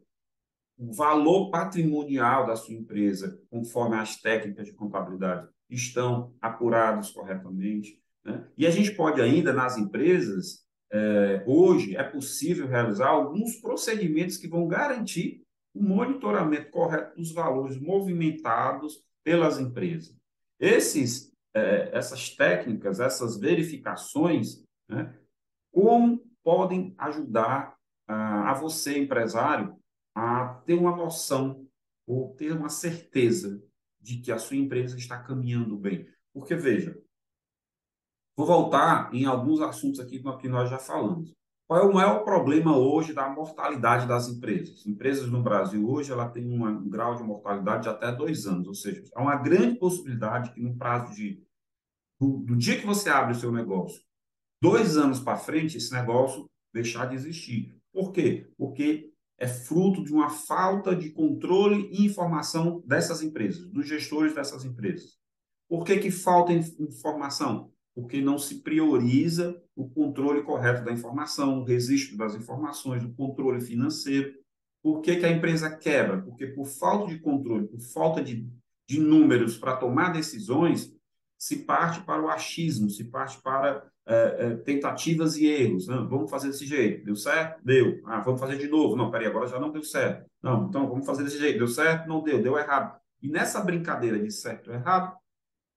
o 0.77 0.93
valor 0.93 1.49
patrimonial 1.49 2.45
da 2.45 2.55
sua 2.55 2.73
empresa, 2.73 3.41
conforme 3.49 3.97
as 3.97 4.17
técnicas 4.17 4.65
de 4.65 4.73
contabilidade, 4.73 5.47
estão 5.69 6.33
apurados 6.41 7.11
corretamente. 7.11 7.99
Né? 8.23 8.45
E 8.57 8.65
a 8.65 8.71
gente 8.71 8.91
pode 8.91 9.21
ainda, 9.21 9.51
nas 9.51 9.77
empresas, 9.77 10.65
é, 10.91 11.43
hoje 11.45 11.95
é 11.95 12.03
possível 12.03 12.67
realizar 12.67 13.09
alguns 13.09 13.55
procedimentos 13.57 14.37
que 14.37 14.47
vão 14.47 14.67
garantir 14.67 15.43
o 15.73 15.83
monitoramento 15.83 16.71
correto 16.71 17.15
dos 17.15 17.31
valores 17.31 17.79
movimentados 17.79 19.03
pelas 19.23 19.59
empresas. 19.59 20.15
Esses, 20.59 21.28
é, 21.53 21.89
essas 21.95 22.35
técnicas, 22.35 22.99
essas 22.99 23.39
verificações, 23.39 24.63
né, 24.87 25.17
como 25.71 26.23
podem 26.43 26.93
ajudar 26.97 27.75
a, 28.07 28.51
a 28.51 28.53
você, 28.53 28.97
empresário, 28.97 29.77
a 30.15 30.61
ter 30.65 30.73
uma 30.73 30.95
noção 30.95 31.67
ou 32.07 32.35
ter 32.35 32.51
uma 32.51 32.69
certeza 32.69 33.63
de 34.01 34.19
que 34.19 34.31
a 34.31 34.39
sua 34.39 34.57
empresa 34.57 34.97
está 34.97 35.21
caminhando 35.21 35.77
bem. 35.77 36.07
Porque, 36.33 36.55
veja, 36.55 36.99
vou 38.35 38.45
voltar 38.45 39.13
em 39.13 39.25
alguns 39.25 39.61
assuntos 39.61 39.99
aqui 39.99 40.21
que 40.39 40.49
nós 40.49 40.69
já 40.69 40.79
falamos. 40.79 41.35
Qual 41.69 41.79
é 41.79 41.85
o 41.85 41.93
maior 41.93 42.23
problema 42.23 42.75
hoje 42.75 43.13
da 43.13 43.29
mortalidade 43.29 44.07
das 44.07 44.27
empresas? 44.27 44.87
Empresas 44.87 45.29
no 45.29 45.43
Brasil 45.43 45.87
hoje 45.87 46.11
ela 46.11 46.27
tem 46.27 46.43
um 46.43 46.89
grau 46.89 47.13
de 47.15 47.21
mortalidade 47.21 47.83
de 47.83 47.89
até 47.89 48.11
dois 48.11 48.47
anos, 48.47 48.67
ou 48.67 48.73
seja, 48.73 49.03
há 49.13 49.21
uma 49.21 49.35
grande 49.35 49.77
possibilidade 49.77 50.51
que 50.51 50.59
no 50.59 50.75
prazo 50.75 51.13
de 51.13 51.45
do, 52.19 52.37
do 52.39 52.55
dia 52.55 52.79
que 52.79 52.87
você 52.87 53.11
abre 53.11 53.33
o 53.33 53.39
seu 53.39 53.51
negócio, 53.51 54.01
dois 54.59 54.97
anos 54.97 55.19
para 55.19 55.37
frente, 55.37 55.77
esse 55.77 55.93
negócio 55.93 56.49
deixar 56.73 57.05
de 57.05 57.13
existir. 57.13 57.79
Por 57.93 58.11
quê? 58.11 58.51
Porque 58.57 59.13
é 59.37 59.47
fruto 59.47 60.03
de 60.03 60.11
uma 60.11 60.31
falta 60.31 60.95
de 60.95 61.11
controle 61.11 61.87
e 61.91 62.03
informação 62.03 62.81
dessas 62.83 63.21
empresas, 63.21 63.69
dos 63.69 63.87
gestores 63.87 64.33
dessas 64.33 64.65
empresas. 64.65 65.19
Por 65.69 65.85
que, 65.85 65.99
que 65.99 66.09
falta 66.09 66.51
informação? 66.51 67.71
Porque 67.95 68.21
não 68.21 68.37
se 68.37 68.61
prioriza 68.61 69.61
o 69.75 69.89
controle 69.89 70.43
correto 70.43 70.83
da 70.83 70.91
informação, 70.91 71.59
o 71.59 71.63
registro 71.63 72.17
das 72.17 72.35
informações, 72.35 73.03
o 73.03 73.13
controle 73.13 73.61
financeiro. 73.61 74.33
Por 74.81 75.01
que, 75.01 75.17
que 75.17 75.25
a 75.25 75.31
empresa 75.31 75.75
quebra? 75.75 76.21
Porque 76.21 76.47
por 76.47 76.65
falta 76.65 77.07
de 77.07 77.19
controle, 77.19 77.67
por 77.67 77.81
falta 77.81 78.23
de, 78.23 78.47
de 78.87 78.99
números 78.99 79.57
para 79.57 79.75
tomar 79.75 80.13
decisões, 80.13 80.93
se 81.37 81.65
parte 81.65 82.01
para 82.01 82.21
o 82.21 82.29
achismo, 82.29 82.89
se 82.89 83.05
parte 83.05 83.41
para 83.41 83.89
é, 84.05 84.35
é, 84.39 84.55
tentativas 84.55 85.37
e 85.37 85.45
erros. 85.45 85.87
Não, 85.87 86.07
vamos 86.09 86.31
fazer 86.31 86.47
desse 86.47 86.65
jeito. 86.65 87.05
Deu 87.05 87.15
certo? 87.15 87.63
Deu. 87.63 88.01
Ah, 88.05 88.19
vamos 88.19 88.39
fazer 88.39 88.57
de 88.57 88.67
novo. 88.67 88.95
Não, 88.95 89.11
peraí, 89.11 89.27
agora 89.27 89.47
já 89.47 89.59
não 89.59 89.71
deu 89.71 89.83
certo. 89.83 90.27
Não, 90.41 90.67
então 90.67 90.89
vamos 90.89 91.05
fazer 91.05 91.23
desse 91.23 91.37
jeito. 91.37 91.59
Deu 91.59 91.67
certo? 91.67 92.07
Não 92.07 92.23
deu. 92.23 92.41
Deu 92.41 92.57
errado. 92.57 92.99
E 93.21 93.29
nessa 93.29 93.61
brincadeira 93.61 94.17
de 94.17 94.31
certo 94.31 94.69
ou 94.69 94.75
errado, 94.75 95.15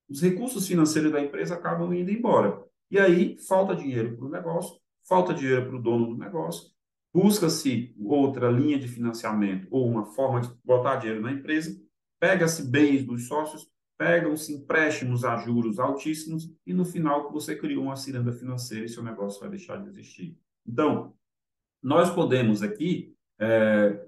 os 0.08 0.20
recursos 0.20 0.66
financeiros 0.66 1.12
da 1.12 1.20
empresa 1.20 1.54
acabam 1.54 1.92
indo 1.92 2.10
embora. 2.10 2.62
E 2.90 2.98
aí 2.98 3.38
falta 3.48 3.74
dinheiro 3.74 4.16
para 4.16 4.26
o 4.26 4.30
negócio, 4.30 4.78
falta 5.08 5.32
dinheiro 5.32 5.66
para 5.66 5.76
o 5.76 5.82
dono 5.82 6.06
do 6.06 6.18
negócio, 6.18 6.70
busca-se 7.12 7.94
outra 7.98 8.50
linha 8.50 8.78
de 8.78 8.88
financiamento 8.88 9.66
ou 9.70 9.88
uma 9.88 10.04
forma 10.04 10.40
de 10.40 10.50
botar 10.64 10.96
dinheiro 10.96 11.22
na 11.22 11.32
empresa, 11.32 11.78
pega-se 12.20 12.70
bens 12.70 13.04
dos 13.04 13.26
sócios, 13.26 13.70
pegam-se 13.98 14.52
empréstimos 14.52 15.24
a 15.24 15.36
juros 15.36 15.78
altíssimos 15.78 16.52
e 16.66 16.72
no 16.72 16.84
final 16.84 17.30
você 17.30 17.54
criou 17.54 17.84
uma 17.84 17.96
ciranda 17.96 18.32
financeira 18.32 18.84
e 18.84 18.88
seu 18.88 19.02
negócio 19.02 19.40
vai 19.40 19.50
deixar 19.50 19.76
de 19.76 19.88
existir. 19.88 20.38
Então, 20.66 21.14
nós 21.82 22.10
podemos 22.10 22.62
aqui 22.62 23.14
é, 23.38 24.06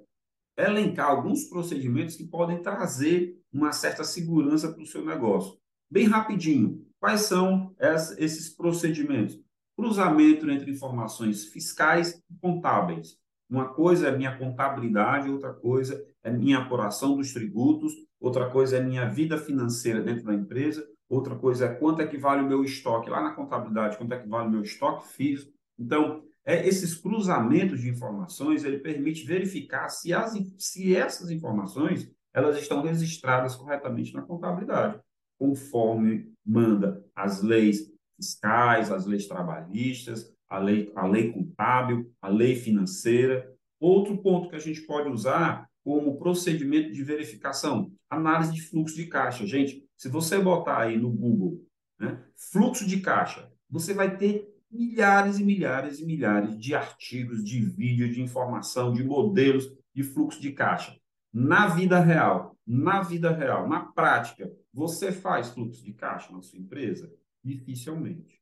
elencar 0.56 1.10
alguns 1.10 1.44
procedimentos 1.44 2.16
que 2.16 2.24
podem 2.24 2.62
trazer 2.62 3.40
uma 3.52 3.72
certa 3.72 4.04
segurança 4.04 4.72
para 4.72 4.82
o 4.82 4.86
seu 4.86 5.04
negócio. 5.04 5.58
Bem 5.94 6.08
rapidinho, 6.08 6.84
quais 6.98 7.20
são 7.20 7.72
esses 8.18 8.48
procedimentos? 8.48 9.38
Cruzamento 9.76 10.50
entre 10.50 10.72
informações 10.72 11.44
fiscais 11.44 12.20
e 12.28 12.36
contábeis. 12.40 13.16
Uma 13.48 13.68
coisa 13.68 14.08
é 14.08 14.16
minha 14.16 14.36
contabilidade, 14.36 15.30
outra 15.30 15.54
coisa 15.54 16.04
é 16.24 16.32
minha 16.32 16.58
apuração 16.58 17.16
dos 17.16 17.32
tributos, 17.32 17.92
outra 18.18 18.50
coisa 18.50 18.78
é 18.78 18.82
minha 18.82 19.08
vida 19.08 19.38
financeira 19.38 20.00
dentro 20.00 20.24
da 20.24 20.34
empresa, 20.34 20.84
outra 21.08 21.36
coisa 21.36 21.66
é 21.66 21.74
quanto 21.76 22.02
é 22.02 22.06
que 22.08 22.18
vale 22.18 22.42
o 22.42 22.48
meu 22.48 22.64
estoque 22.64 23.08
lá 23.08 23.22
na 23.22 23.30
contabilidade, 23.30 23.96
quanto 23.96 24.14
é 24.14 24.18
que 24.18 24.28
vale 24.28 24.48
o 24.48 24.50
meu 24.50 24.62
estoque 24.62 25.06
físico. 25.12 25.52
Então, 25.78 26.24
é, 26.44 26.66
esses 26.66 26.96
cruzamentos 26.96 27.80
de 27.80 27.88
informações, 27.88 28.64
ele 28.64 28.78
permite 28.80 29.24
verificar 29.24 29.88
se, 29.88 30.12
as, 30.12 30.32
se 30.58 30.96
essas 30.96 31.30
informações 31.30 32.12
elas 32.32 32.58
estão 32.58 32.82
registradas 32.82 33.54
corretamente 33.54 34.12
na 34.12 34.22
contabilidade, 34.22 34.98
conforme 35.38 36.32
manda 36.44 37.04
as 37.14 37.42
leis 37.42 37.92
fiscais, 38.16 38.90
as 38.90 39.06
leis 39.06 39.26
trabalhistas, 39.26 40.32
a 40.48 40.58
lei, 40.58 40.92
a 40.94 41.06
lei 41.06 41.32
contábil, 41.32 42.12
a 42.20 42.28
lei 42.28 42.54
financeira. 42.54 43.52
Outro 43.80 44.16
ponto 44.18 44.48
que 44.48 44.56
a 44.56 44.60
gente 44.60 44.82
pode 44.82 45.08
usar 45.08 45.68
como 45.82 46.18
procedimento 46.18 46.92
de 46.92 47.02
verificação, 47.02 47.92
análise 48.08 48.52
de 48.52 48.62
fluxo 48.62 48.96
de 48.96 49.06
caixa. 49.06 49.46
Gente, 49.46 49.84
se 49.96 50.08
você 50.08 50.38
botar 50.38 50.78
aí 50.78 50.96
no 50.96 51.10
Google 51.10 51.62
né, 51.98 52.22
fluxo 52.36 52.86
de 52.86 53.00
caixa, 53.00 53.50
você 53.68 53.92
vai 53.92 54.16
ter 54.16 54.48
milhares 54.70 55.38
e 55.38 55.44
milhares 55.44 56.00
e 56.00 56.06
milhares 56.06 56.58
de 56.58 56.74
artigos, 56.74 57.44
de 57.44 57.60
vídeos, 57.60 58.14
de 58.14 58.22
informação, 58.22 58.92
de 58.92 59.04
modelos 59.04 59.70
de 59.94 60.02
fluxo 60.02 60.40
de 60.40 60.52
caixa. 60.52 60.96
Na 61.34 61.66
vida 61.66 61.98
real, 61.98 62.56
na 62.64 63.02
vida 63.02 63.32
real, 63.32 63.68
na 63.68 63.80
prática, 63.80 64.48
você 64.72 65.10
faz 65.10 65.48
fluxo 65.48 65.84
de 65.84 65.92
caixa 65.92 66.32
na 66.32 66.40
sua 66.40 66.60
empresa? 66.60 67.12
Dificilmente. 67.42 68.40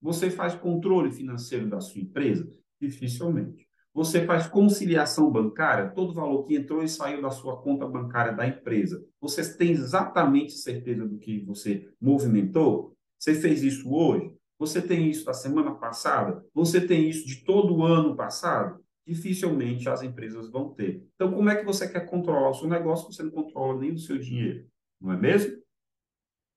Você 0.00 0.30
faz 0.30 0.54
controle 0.54 1.12
financeiro 1.12 1.68
da 1.68 1.78
sua 1.78 2.00
empresa? 2.00 2.50
Dificilmente. 2.80 3.68
Você 3.92 4.24
faz 4.24 4.46
conciliação 4.46 5.30
bancária, 5.30 5.90
todo 5.90 6.14
valor 6.14 6.44
que 6.44 6.56
entrou 6.56 6.82
e 6.82 6.88
saiu 6.88 7.20
da 7.20 7.30
sua 7.30 7.60
conta 7.60 7.86
bancária 7.86 8.32
da 8.32 8.46
empresa. 8.46 9.04
Você 9.20 9.54
tem 9.54 9.72
exatamente 9.72 10.52
certeza 10.52 11.06
do 11.06 11.18
que 11.18 11.44
você 11.44 11.86
movimentou? 12.00 12.96
Você 13.18 13.34
fez 13.34 13.62
isso 13.62 13.92
hoje? 13.92 14.34
Você 14.58 14.80
tem 14.80 15.10
isso 15.10 15.26
da 15.26 15.34
semana 15.34 15.74
passada? 15.74 16.42
Você 16.54 16.80
tem 16.80 17.10
isso 17.10 17.26
de 17.26 17.44
todo 17.44 17.76
o 17.76 17.84
ano 17.84 18.16
passado? 18.16 18.82
Dificilmente 19.06 19.88
as 19.88 20.02
empresas 20.02 20.50
vão 20.50 20.74
ter. 20.74 21.08
Então, 21.14 21.32
como 21.32 21.48
é 21.48 21.56
que 21.56 21.64
você 21.64 21.88
quer 21.88 22.06
controlar 22.06 22.50
o 22.50 22.54
seu 22.54 22.68
negócio 22.68 23.10
se 23.10 23.16
você 23.16 23.22
não 23.22 23.30
controla 23.30 23.78
nem 23.80 23.92
o 23.92 23.98
seu 23.98 24.18
dinheiro? 24.18 24.68
Não 25.00 25.12
é 25.12 25.16
mesmo? 25.16 25.62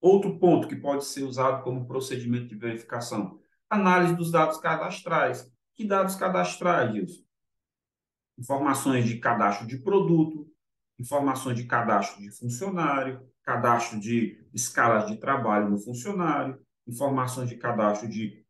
Outro 0.01 0.39
ponto 0.39 0.67
que 0.67 0.75
pode 0.75 1.05
ser 1.05 1.23
usado 1.23 1.63
como 1.63 1.85
procedimento 1.85 2.47
de 2.47 2.55
verificação: 2.55 3.39
análise 3.69 4.15
dos 4.15 4.31
dados 4.31 4.57
cadastrais. 4.57 5.51
Que 5.75 5.85
dados 5.85 6.15
cadastrais, 6.15 6.91
Gilson? 6.93 7.29
informações 8.39 9.05
de 9.05 9.17
cadastro 9.17 9.67
de 9.67 9.77
produto, 9.77 10.49
informações 10.97 11.57
de 11.57 11.65
cadastro 11.65 12.21
de 12.21 12.31
funcionário, 12.31 13.21
cadastro 13.43 13.99
de 13.99 14.47
escalas 14.53 15.07
de 15.07 15.17
trabalho 15.17 15.69
no 15.69 15.77
funcionário, 15.77 16.57
informações 16.87 17.49
de 17.49 17.57
cadastro 17.57 18.07
de 18.07 18.45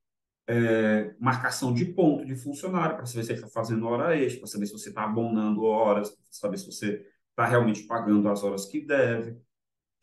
é, 0.49 1.13
marcação 1.19 1.71
de 1.71 1.85
ponto 1.85 2.25
de 2.25 2.35
funcionário, 2.35 2.95
para 2.95 3.05
saber 3.05 3.23
se 3.23 3.31
ele 3.31 3.39
está 3.39 3.51
fazendo 3.51 3.85
hora 3.85 4.17
extra, 4.17 4.39
para 4.39 4.49
saber 4.49 4.65
se 4.65 4.73
você 4.73 4.89
está 4.89 5.03
abonando 5.03 5.63
horas, 5.63 6.09
para 6.09 6.19
saber 6.31 6.57
se 6.57 6.65
você 6.65 7.05
está 7.29 7.45
realmente 7.45 7.83
pagando 7.83 8.27
as 8.27 8.43
horas 8.43 8.65
que 8.65 8.81
deve, 8.81 9.37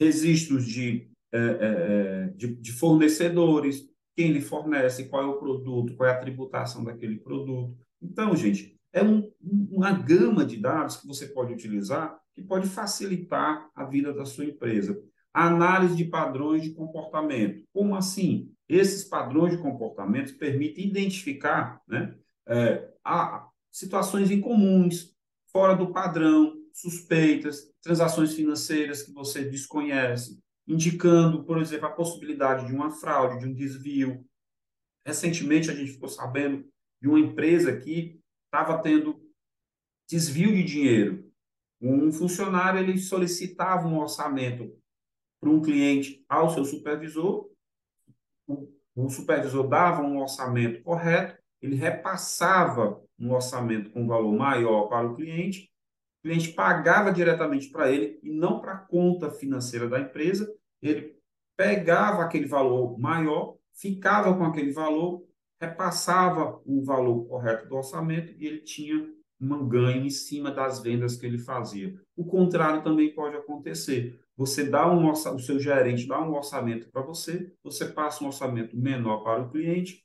registros 0.01 0.65
de, 0.65 1.11
é, 1.33 1.39
é, 1.39 1.49
é, 1.49 2.27
de, 2.37 2.55
de 2.55 2.73
fornecedores, 2.73 3.91
quem 4.15 4.31
lhe 4.31 4.41
fornece, 4.41 5.09
qual 5.09 5.25
é 5.25 5.27
o 5.27 5.39
produto, 5.39 5.97
qual 5.97 6.09
é 6.09 6.13
a 6.13 6.21
tributação 6.21 6.85
daquele 6.85 7.19
produto. 7.19 7.77
Então, 8.01 8.35
gente, 8.37 8.79
é 8.93 9.03
um, 9.03 9.29
uma 9.43 9.93
gama 9.93 10.45
de 10.45 10.59
dados 10.59 10.97
que 10.97 11.09
você 11.09 11.27
pode 11.27 11.53
utilizar 11.53 12.19
que 12.37 12.43
pode 12.43 12.69
facilitar 12.69 13.71
a 13.75 13.85
vida 13.85 14.13
da 14.13 14.27
sua 14.27 14.45
empresa. 14.45 15.03
Análise 15.33 15.97
de 15.97 16.05
padrões 16.05 16.63
de 16.63 16.71
comportamento. 16.71 17.65
Como 17.73 17.97
assim? 17.97 18.53
Esses 18.69 19.05
padrões 19.05 19.53
de 19.53 19.63
comportamento 19.63 20.37
permitem 20.39 20.87
identificar 20.87 21.81
né, 21.87 22.17
é, 22.49 22.89
situações 23.71 24.31
incomuns, 24.31 25.15
fora 25.53 25.75
do 25.77 25.93
padrão, 25.93 26.55
suspeitas, 26.73 27.73
transações 27.81 28.35
financeiras 28.35 29.03
que 29.03 29.13
você 29.13 29.45
desconhece, 29.45 30.43
indicando, 30.67 31.45
por 31.45 31.59
exemplo, 31.59 31.87
a 31.87 31.93
possibilidade 31.93 32.67
de 32.67 32.75
uma 32.75 32.91
fraude, 32.91 33.39
de 33.39 33.47
um 33.47 33.55
desvio. 33.55 34.25
Recentemente, 35.07 35.71
a 35.71 35.75
gente 35.75 35.93
ficou 35.93 36.09
sabendo 36.09 36.69
de 37.01 37.09
uma 37.09 37.21
empresa 37.21 37.77
que 37.77 38.21
estava 38.45 38.83
tendo 38.83 39.25
desvio 40.09 40.55
de 40.55 40.65
dinheiro. 40.65 41.31
Um 41.81 42.13
funcionário 42.13 42.81
ele 42.81 42.99
solicitava 42.99 43.87
um 43.87 43.99
orçamento 43.99 44.77
para 45.41 45.51
um 45.51 45.63
cliente 45.63 46.25
ao 46.29 46.51
seu 46.51 46.65
supervisor, 46.65 47.51
o, 48.47 49.09
supervisor 49.09 49.67
dava 49.69 50.03
um 50.03 50.21
orçamento 50.21 50.83
correto, 50.83 51.37
ele 51.61 51.75
repassava 51.75 53.03
um 53.19 53.33
orçamento 53.33 53.91
com 53.91 54.07
valor 54.07 54.37
maior 54.37 54.89
para 54.89 55.07
o 55.07 55.15
cliente, 55.15 55.71
o 56.21 56.29
cliente 56.29 56.53
pagava 56.53 57.13
diretamente 57.13 57.71
para 57.71 57.91
ele 57.91 58.19
e 58.23 58.31
não 58.31 58.61
para 58.61 58.73
a 58.73 58.79
conta 58.79 59.31
financeira 59.31 59.89
da 59.89 60.01
empresa, 60.01 60.53
ele 60.83 61.17
pegava 61.57 62.23
aquele 62.23 62.47
valor 62.47 62.99
maior, 62.99 63.57
ficava 63.73 64.37
com 64.37 64.45
aquele 64.45 64.73
valor 64.73 65.27
repassava 65.61 66.61
o 66.65 66.83
valor 66.85 67.27
correto 67.27 67.69
do 67.69 67.77
orçamento 67.77 68.33
e 68.39 68.47
ele 68.47 68.61
tinha 68.61 69.11
um 69.41 69.69
ganho 69.69 70.05
em 70.05 70.11
cima 70.11 70.51
das 70.51 70.81
vendas 70.81 71.17
que 71.17 71.27
ele 71.27 71.39
fazia. 71.39 71.99
O 72.17 72.25
contrário 72.25 72.83
também 72.83 73.15
pode 73.15 73.37
acontecer. 73.37 74.21
Você 74.37 74.65
dá 74.65 74.91
um 74.93 75.11
o 75.11 75.39
seu 75.39 75.59
gerente 75.59 76.07
dá 76.07 76.21
um 76.21 76.35
orçamento 76.35 76.91
para 76.91 77.01
você, 77.01 77.53
você 77.65 77.87
passa 77.87 78.23
um 78.23 78.27
orçamento 78.27 78.77
menor 78.77 79.23
para 79.25 79.43
o 79.43 79.51
cliente. 79.51 80.05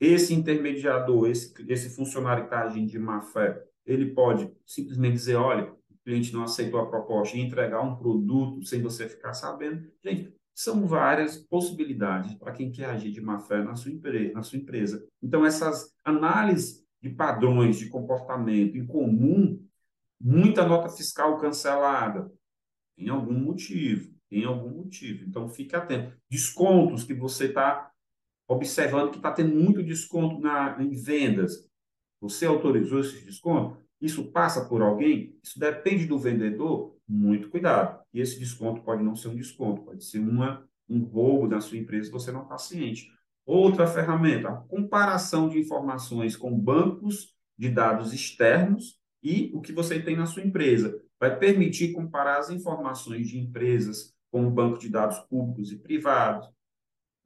Esse 0.00 0.32
intermediador, 0.32 1.28
esse, 1.28 1.52
esse 1.68 1.96
funcionário 1.96 2.44
que 2.44 2.54
está 2.54 2.62
agindo 2.62 2.88
de 2.88 2.98
má 2.98 3.20
fé, 3.20 3.60
ele 3.84 4.14
pode 4.14 4.48
simplesmente 4.64 5.14
dizer, 5.14 5.34
olha, 5.34 5.72
o 5.90 5.96
cliente 6.04 6.32
não 6.32 6.44
aceitou 6.44 6.78
a 6.78 6.86
proposta 6.86 7.36
e 7.36 7.40
entregar 7.40 7.80
um 7.82 7.96
produto 7.96 8.64
sem 8.64 8.80
você 8.80 9.08
ficar 9.08 9.34
sabendo. 9.34 9.90
Gente, 10.04 10.32
são 10.54 10.86
várias 10.86 11.36
possibilidades 11.36 12.34
para 12.34 12.52
quem 12.52 12.70
quer 12.70 12.86
agir 12.86 13.10
de 13.10 13.20
má 13.20 13.40
fé 13.40 13.62
na 13.62 13.74
sua, 13.74 13.90
empresa, 13.90 14.32
na 14.32 14.42
sua 14.42 14.58
empresa. 14.58 15.06
Então, 15.22 15.44
essas 15.44 15.92
análises 16.04 16.84
de 17.00 17.10
padrões 17.10 17.78
de 17.78 17.88
comportamento 17.88 18.76
em 18.76 18.86
comum, 18.86 19.64
muita 20.20 20.66
nota 20.66 20.88
fiscal 20.88 21.38
cancelada, 21.38 22.30
tem 22.98 23.08
algum 23.08 23.38
motivo, 23.38 24.12
tem 24.28 24.44
algum 24.44 24.70
motivo. 24.70 25.24
Então, 25.24 25.48
fique 25.48 25.76
atento. 25.76 26.12
Descontos 26.28 27.04
que 27.04 27.14
você 27.14 27.46
está 27.46 27.92
observando 28.48 29.10
que 29.10 29.18
está 29.18 29.30
tendo 29.30 29.54
muito 29.54 29.82
desconto 29.82 30.40
na, 30.40 30.82
em 30.82 30.90
vendas. 30.90 31.68
Você 32.20 32.46
autorizou 32.46 33.00
esse 33.00 33.24
desconto? 33.24 33.78
Isso 34.00 34.32
passa 34.32 34.64
por 34.64 34.80
alguém? 34.80 35.38
Isso 35.42 35.58
depende 35.60 36.06
do 36.06 36.18
vendedor? 36.18 36.96
Muito 37.06 37.50
cuidado. 37.50 38.02
E 38.12 38.20
esse 38.20 38.38
desconto 38.38 38.82
pode 38.82 39.02
não 39.02 39.14
ser 39.14 39.28
um 39.28 39.36
desconto, 39.36 39.82
pode 39.82 40.04
ser 40.04 40.18
uma, 40.18 40.66
um 40.88 41.04
roubo 41.04 41.46
da 41.46 41.60
sua 41.60 41.76
empresa 41.76 42.10
você 42.10 42.32
não 42.32 42.42
está 42.42 42.56
ciente. 42.58 43.12
Outra 43.44 43.86
ferramenta, 43.86 44.48
a 44.48 44.56
comparação 44.56 45.48
de 45.48 45.58
informações 45.58 46.36
com 46.36 46.58
bancos 46.58 47.34
de 47.56 47.68
dados 47.68 48.12
externos 48.12 48.98
e 49.22 49.50
o 49.54 49.60
que 49.60 49.72
você 49.72 50.00
tem 50.00 50.16
na 50.16 50.26
sua 50.26 50.42
empresa. 50.42 51.02
Vai 51.20 51.38
permitir 51.38 51.92
comparar 51.92 52.38
as 52.38 52.50
informações 52.50 53.28
de 53.28 53.38
empresas 53.38 54.14
como 54.30 54.50
banco 54.50 54.78
de 54.78 54.88
dados 54.88 55.18
públicos 55.20 55.72
e 55.72 55.78
privados, 55.78 56.48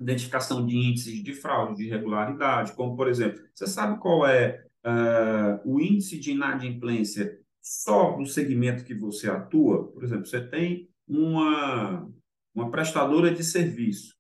identificação 0.01 0.65
de 0.65 0.77
índices 0.77 1.23
de 1.23 1.35
fraude, 1.35 1.77
de 1.77 1.87
irregularidade, 1.87 2.73
como, 2.75 2.97
por 2.97 3.09
exemplo, 3.09 3.43
você 3.55 3.67
sabe 3.67 3.99
qual 4.01 4.27
é 4.27 4.65
uh, 4.85 5.61
o 5.71 5.81
índice 5.81 6.19
de 6.19 6.33
inadimplência 6.33 7.39
só 7.61 8.17
do 8.17 8.27
segmento 8.27 8.85
que 8.85 8.95
você 8.95 9.31
atua? 9.31 9.91
Por 9.93 10.03
exemplo, 10.03 10.27
você 10.27 10.41
tem 10.41 10.89
uma, 11.07 12.11
uma 12.55 12.71
prestadora 12.71 13.33
de 13.33 13.45
serviço. 13.45 14.15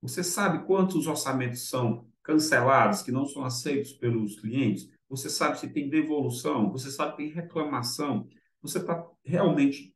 Você 0.00 0.22
sabe 0.22 0.64
quantos 0.66 1.06
orçamentos 1.06 1.68
são 1.68 2.06
cancelados, 2.22 3.02
que 3.02 3.12
não 3.12 3.26
são 3.26 3.44
aceitos 3.44 3.92
pelos 3.92 4.40
clientes? 4.40 4.88
Você 5.08 5.28
sabe 5.28 5.58
se 5.58 5.68
tem 5.68 5.88
devolução? 5.88 6.70
Você 6.72 6.90
sabe 6.90 7.12
se 7.12 7.16
tem 7.18 7.28
reclamação? 7.28 8.26
Você 8.66 8.78
está 8.78 9.06
realmente 9.24 9.94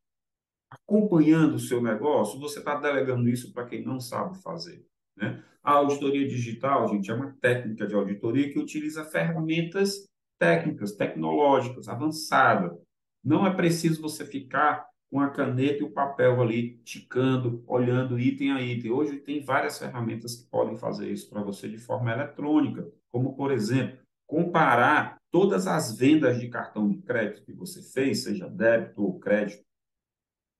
acompanhando 0.69 1.55
o 1.55 1.59
seu 1.59 1.81
negócio? 1.81 2.39
Você 2.39 2.59
está 2.59 2.75
delegando 2.75 3.27
isso 3.27 3.51
para 3.53 3.65
quem 3.65 3.83
não 3.83 3.99
sabe 3.99 4.41
fazer? 4.41 4.85
Né? 5.17 5.43
A 5.63 5.73
auditoria 5.73 6.27
digital, 6.27 6.87
gente, 6.87 7.11
é 7.11 7.13
uma 7.13 7.33
técnica 7.41 7.85
de 7.85 7.93
auditoria 7.93 8.51
que 8.51 8.59
utiliza 8.59 9.03
ferramentas 9.05 10.05
técnicas, 10.41 10.93
tecnológicas, 10.93 11.87
avançadas. 11.87 12.75
Não 13.23 13.45
é 13.45 13.53
preciso 13.53 14.01
você 14.01 14.25
ficar 14.25 14.87
com 15.11 15.19
a 15.19 15.29
caneta 15.29 15.83
e 15.83 15.83
o 15.83 15.91
papel 15.91 16.41
ali, 16.41 16.77
ticando, 16.83 17.63
olhando 17.67 18.17
item 18.17 18.51
a 18.51 18.59
item. 18.59 18.91
Hoje 18.91 19.19
tem 19.19 19.43
várias 19.43 19.77
ferramentas 19.77 20.35
que 20.35 20.49
podem 20.49 20.75
fazer 20.77 21.11
isso 21.11 21.29
para 21.29 21.43
você 21.43 21.69
de 21.69 21.77
forma 21.77 22.11
eletrônica, 22.11 22.89
como, 23.11 23.35
por 23.35 23.51
exemplo, 23.51 23.99
comparar 24.31 25.17
todas 25.29 25.67
as 25.67 25.97
vendas 25.97 26.39
de 26.39 26.47
cartão 26.47 26.87
de 26.87 27.01
crédito 27.01 27.43
que 27.43 27.51
você 27.51 27.81
fez, 27.81 28.23
seja 28.23 28.47
débito 28.47 29.03
ou 29.03 29.19
crédito, 29.19 29.61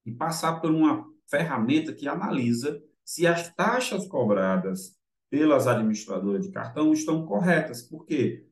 e 0.05 0.11
passar 0.11 0.59
por 0.59 0.69
uma 0.69 1.09
ferramenta 1.25 1.93
que 1.93 2.05
analisa 2.05 2.83
se 3.05 3.25
as 3.25 3.49
taxas 3.55 4.05
cobradas 4.09 4.99
pelas 5.29 5.67
administradoras 5.67 6.45
de 6.45 6.51
cartão 6.51 6.91
estão 6.91 7.25
corretas. 7.25 7.81
Por 7.81 8.05
quê? 8.05 8.45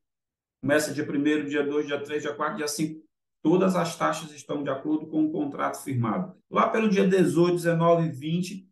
Começa 0.61 0.93
dia 0.93 1.03
1 1.03 1.49
dia 1.49 1.65
2, 1.65 1.85
dia 1.85 2.01
3, 2.01 2.21
dia 2.21 2.33
4, 2.33 2.55
dia 2.55 2.67
5. 2.69 3.03
Todas 3.43 3.75
as 3.75 3.97
taxas 3.97 4.31
estão 4.31 4.63
de 4.63 4.69
acordo 4.69 5.05
com 5.07 5.25
o 5.25 5.31
contrato 5.33 5.83
firmado. 5.83 6.33
Lá 6.49 6.69
pelo 6.69 6.89
dia 6.89 7.05
18, 7.05 7.55
19 7.55 8.07
e 8.07 8.09
20, 8.09 8.69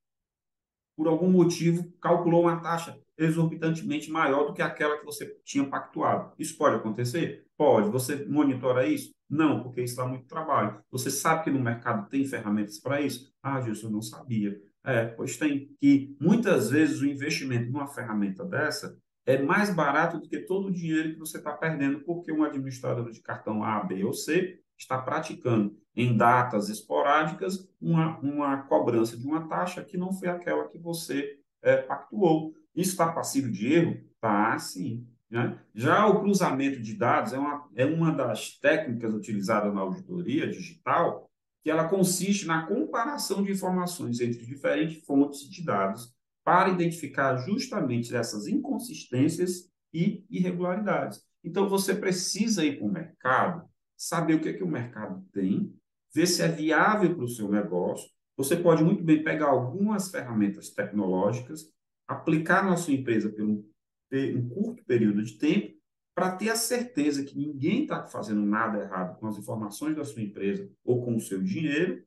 por 0.96 1.10
algum 1.10 1.30
motivo, 1.30 1.92
calculou 2.00 2.44
uma 2.44 2.62
taxa 2.62 2.98
exorbitantemente 3.18 4.12
maior 4.12 4.46
do 4.46 4.54
que 4.54 4.62
aquela 4.62 4.98
que 4.98 5.06
você 5.06 5.26
tinha 5.44 5.66
pactuado. 5.66 6.34
Isso 6.38 6.58
pode 6.58 6.76
acontecer? 6.76 7.46
Pode. 7.58 7.90
Você 7.90 8.26
monitora 8.26 8.88
isso? 8.88 9.12
Não, 9.30 9.62
porque 9.62 9.82
isso 9.82 9.96
dá 9.96 10.06
muito 10.06 10.28
trabalho. 10.28 10.80
Você 10.92 11.10
sabe 11.10 11.46
que 11.46 11.52
no 11.52 11.60
mercado 11.60 12.08
tem 12.10 12.26
ferramentas 12.26 12.80
para 12.80 13.02
isso? 13.02 13.34
Ah, 13.42 13.60
Gilson, 13.62 13.88
eu 13.88 13.92
não 13.92 14.02
sabia. 14.02 14.60
É, 14.86 15.06
pois 15.06 15.38
tem. 15.38 15.76
Que 15.82 16.16
muitas 16.22 16.70
vezes 16.70 17.02
o 17.02 17.06
investimento 17.06 17.72
numa 17.72 17.88
ferramenta 17.88 18.46
dessa 18.46 18.98
é 19.26 19.42
mais 19.42 19.74
barato 19.74 20.20
do 20.20 20.30
que 20.30 20.40
todo 20.40 20.68
o 20.68 20.72
dinheiro 20.72 21.14
que 21.14 21.20
você 21.20 21.38
está 21.38 21.52
perdendo, 21.52 22.00
porque 22.00 22.32
um 22.32 22.44
administrador 22.44 23.12
de 23.12 23.20
cartão 23.20 23.62
A, 23.62 23.84
B 23.84 24.06
ou 24.06 24.14
C 24.14 24.62
está 24.78 25.02
praticando 25.02 25.76
em 25.94 26.16
datas 26.16 26.70
esporádicas 26.70 27.68
uma, 27.82 28.18
uma 28.20 28.62
cobrança 28.64 29.18
de 29.18 29.26
uma 29.26 29.48
taxa 29.48 29.84
que 29.84 29.98
não 29.98 30.14
foi 30.14 30.30
aquela 30.30 30.70
que 30.70 30.78
você 30.78 31.40
é, 31.62 31.78
pactuou. 31.78 32.54
Isso 32.78 32.92
está 32.92 33.12
passivo 33.12 33.52
de 33.52 33.74
erro? 33.74 34.00
Tá, 34.22 34.58
sim. 34.60 35.08
Né? 35.30 35.60
Já 35.74 36.06
o 36.06 36.22
cruzamento 36.22 36.80
de 36.80 36.94
dados 36.94 37.34
é 37.34 37.40
uma, 37.40 37.68
é 37.76 37.86
uma 37.86 38.12
das 38.12 38.58
técnicas 38.60 39.14
utilizadas 39.14 39.74
na 39.74 39.82
auditoria 39.82 40.48
digital 40.48 41.30
que 41.64 41.72
ela 41.72 41.90
consiste 41.90 42.46
na 42.46 42.66
comparação 42.66 43.44
de 43.44 43.52
informações 43.52 44.22
entre 44.22 44.46
diferentes 44.46 45.04
fontes 45.06 45.50
de 45.50 45.66
dados 45.66 46.16
para 46.46 46.70
identificar 46.70 47.36
justamente 47.38 48.16
essas 48.16 48.48
inconsistências 48.48 49.70
e 49.94 50.24
irregularidades. 50.30 51.22
Então, 51.44 51.68
você 51.68 51.94
precisa 51.94 52.64
ir 52.64 52.78
para 52.78 52.88
o 52.88 52.92
mercado, 52.92 53.70
saber 53.98 54.36
o 54.36 54.40
que, 54.40 54.50
é 54.50 54.54
que 54.54 54.64
o 54.64 54.68
mercado 54.68 55.26
tem, 55.34 55.74
ver 56.14 56.28
se 56.28 56.42
é 56.42 56.48
viável 56.48 57.16
para 57.16 57.26
o 57.26 57.30
seu 57.30 57.50
negócio. 57.50 58.10
Você 58.38 58.56
pode 58.56 58.84
muito 58.84 59.04
bem 59.04 59.24
pegar 59.24 59.48
algumas 59.48 60.10
ferramentas 60.10 60.70
tecnológicas, 60.70 61.66
aplicar 62.08 62.64
na 62.64 62.78
sua 62.78 62.94
empresa 62.94 63.30
por 63.30 63.44
um, 63.44 63.64
um 64.14 64.50
curto 64.50 64.84
período 64.86 65.22
de 65.24 65.34
tempo 65.34 65.78
para 66.16 66.36
ter 66.36 66.50
a 66.50 66.56
certeza 66.56 67.24
que 67.24 67.38
ninguém 67.38 67.84
está 67.84 68.08
fazendo 68.08 68.42
nada 68.42 68.80
errado 68.80 69.20
com 69.20 69.28
as 69.28 69.38
informações 69.38 69.96
da 69.96 70.04
sua 70.04 70.24
empresa 70.24 70.68
ou 70.84 71.06
com 71.06 71.16
o 71.16 71.22
seu 71.22 71.44
dinheiro, 71.44 72.04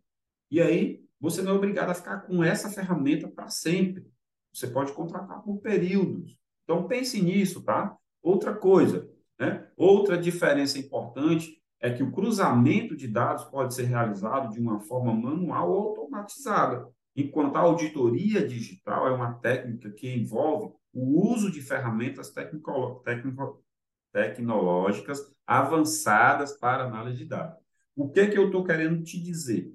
e 0.50 0.60
aí 0.60 1.04
você 1.20 1.42
não 1.42 1.52
é 1.52 1.54
obrigado 1.54 1.90
a 1.90 1.94
ficar 1.94 2.22
com 2.22 2.42
essa 2.42 2.70
ferramenta 2.70 3.28
para 3.28 3.48
sempre. 3.48 4.10
Você 4.52 4.66
pode 4.66 4.92
contratar 4.94 5.42
por 5.42 5.58
períodos. 5.58 6.36
Então 6.64 6.88
pense 6.88 7.22
nisso, 7.22 7.62
tá? 7.62 7.96
Outra 8.22 8.52
coisa, 8.52 9.08
né? 9.38 9.68
Outra 9.76 10.18
diferença 10.18 10.78
importante 10.78 11.62
é 11.78 11.92
que 11.92 12.02
o 12.02 12.10
cruzamento 12.10 12.96
de 12.96 13.06
dados 13.06 13.44
pode 13.44 13.74
ser 13.74 13.84
realizado 13.84 14.52
de 14.52 14.60
uma 14.60 14.80
forma 14.80 15.14
manual 15.14 15.70
ou 15.70 15.88
automatizada, 15.88 16.88
enquanto 17.14 17.56
a 17.56 17.60
auditoria 17.60 18.46
digital 18.46 19.08
é 19.08 19.12
uma 19.12 19.34
técnica 19.34 19.90
que 19.90 20.08
envolve 20.08 20.74
o 20.92 21.32
uso 21.32 21.50
de 21.50 21.60
ferramentas 21.60 22.30
técnico, 22.30 23.00
técnico, 23.04 23.64
tecnológicas 24.12 25.32
avançadas 25.46 26.52
para 26.52 26.84
análise 26.84 27.18
de 27.18 27.24
dados. 27.26 27.58
O 27.94 28.08
que, 28.08 28.26
que 28.28 28.38
eu 28.38 28.46
estou 28.46 28.64
querendo 28.64 29.02
te 29.02 29.20
dizer? 29.20 29.72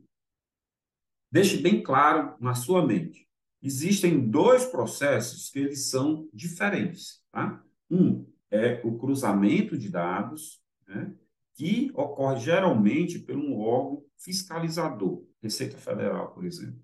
Deixe 1.32 1.58
bem 1.58 1.82
claro 1.82 2.36
na 2.40 2.54
sua 2.54 2.86
mente. 2.86 3.28
Existem 3.62 4.30
dois 4.30 4.66
processos 4.66 5.50
que 5.50 5.60
eles 5.60 5.90
são 5.90 6.30
diferentes. 6.34 7.24
Tá? 7.32 7.64
Um 7.90 8.26
é 8.52 8.82
o 8.84 8.98
cruzamento 8.98 9.78
de 9.78 9.90
dados, 9.90 10.62
né, 10.88 11.14
que 11.56 11.92
ocorre 11.94 12.40
geralmente 12.40 13.20
por 13.20 13.36
um 13.36 13.58
órgão 13.58 14.04
fiscalizador, 14.18 15.26
Receita 15.42 15.78
Federal, 15.78 16.34
por 16.34 16.46
exemplo. 16.46 16.80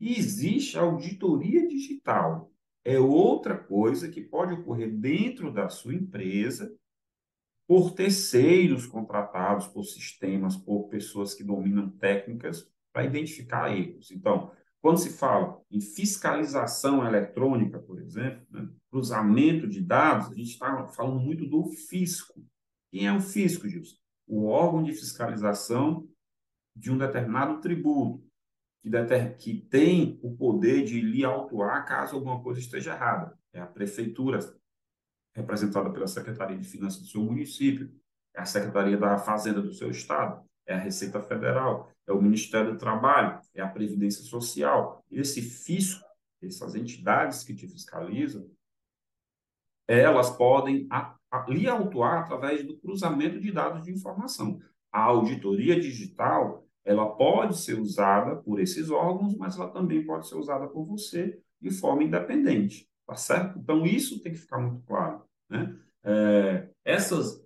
E 0.00 0.18
existe 0.18 0.78
auditoria 0.78 1.66
digital. 1.66 2.50
É 2.84 2.98
outra 2.98 3.56
coisa 3.56 4.10
que 4.10 4.20
pode 4.20 4.52
ocorrer 4.52 4.92
dentro 4.94 5.52
da 5.52 5.68
sua 5.68 5.94
empresa 5.94 6.74
por 7.66 7.92
terceiros 7.92 8.86
contratados, 8.86 9.66
por 9.68 9.84
sistemas, 9.84 10.56
por 10.56 10.88
pessoas 10.88 11.34
que 11.34 11.42
dominam 11.42 11.88
técnicas 11.90 12.70
para 12.92 13.06
identificar 13.06 13.74
erros. 13.74 14.10
Então, 14.10 14.52
quando 14.82 14.98
se 14.98 15.10
fala 15.10 15.62
em 15.70 15.80
fiscalização 15.80 17.06
eletrônica, 17.06 17.78
por 17.78 17.98
exemplo, 17.98 18.46
né, 18.50 18.68
cruzamento 18.90 19.66
de 19.66 19.80
dados, 19.80 20.30
a 20.30 20.34
gente 20.34 20.50
está 20.50 20.86
falando 20.88 21.20
muito 21.20 21.46
do 21.46 21.70
fisco. 21.70 22.44
Quem 22.90 23.06
é 23.06 23.12
o 23.12 23.20
fisco, 23.20 23.66
Gilson? 23.66 23.96
O 24.26 24.44
órgão 24.44 24.82
de 24.82 24.92
fiscalização 24.92 26.06
de 26.76 26.92
um 26.92 26.98
determinado 26.98 27.60
tributo, 27.60 28.23
que, 28.84 28.90
deter... 28.90 29.36
que 29.38 29.62
tem 29.70 30.20
o 30.22 30.36
poder 30.36 30.84
de 30.84 31.00
lhe 31.00 31.24
autuar 31.24 31.86
caso 31.86 32.16
alguma 32.16 32.42
coisa 32.42 32.60
esteja 32.60 32.92
errada. 32.92 33.36
É 33.50 33.58
a 33.58 33.66
prefeitura, 33.66 34.38
representada 35.34 35.90
pela 35.90 36.06
Secretaria 36.06 36.58
de 36.58 36.68
Finanças 36.68 37.00
do 37.00 37.06
seu 37.06 37.22
município, 37.22 37.90
é 38.34 38.42
a 38.42 38.44
Secretaria 38.44 38.98
da 38.98 39.16
Fazenda 39.16 39.62
do 39.62 39.72
seu 39.72 39.90
estado, 39.90 40.44
é 40.66 40.74
a 40.74 40.78
Receita 40.78 41.22
Federal, 41.22 41.90
é 42.06 42.12
o 42.12 42.20
Ministério 42.20 42.72
do 42.72 42.78
Trabalho, 42.78 43.40
é 43.54 43.62
a 43.62 43.68
Previdência 43.68 44.22
Social. 44.22 45.02
Esse 45.10 45.40
fisco, 45.40 46.04
essas 46.42 46.74
entidades 46.74 47.42
que 47.42 47.54
te 47.54 47.66
fiscalizam, 47.66 48.46
elas 49.88 50.28
podem 50.28 50.86
a, 50.90 51.16
a, 51.30 51.46
lhe 51.48 51.66
autuar 51.66 52.22
através 52.22 52.62
do 52.66 52.76
cruzamento 52.76 53.40
de 53.40 53.50
dados 53.50 53.84
de 53.84 53.92
informação. 53.92 54.60
A 54.92 55.00
auditoria 55.04 55.80
digital, 55.80 56.63
ela 56.84 57.06
pode 57.16 57.56
ser 57.58 57.78
usada 57.78 58.36
por 58.36 58.60
esses 58.60 58.90
órgãos, 58.90 59.36
mas 59.36 59.56
ela 59.56 59.70
também 59.70 60.04
pode 60.04 60.28
ser 60.28 60.36
usada 60.36 60.66
por 60.66 60.84
você 60.84 61.40
de 61.60 61.70
forma 61.70 62.04
independente. 62.04 62.86
Tá 63.06 63.14
certo? 63.14 63.58
Então, 63.58 63.84
isso 63.84 64.22
tem 64.22 64.32
que 64.32 64.38
ficar 64.38 64.58
muito 64.58 64.82
claro. 64.86 65.22
Né? 65.48 65.78
É, 66.02 66.68
essas 66.84 67.42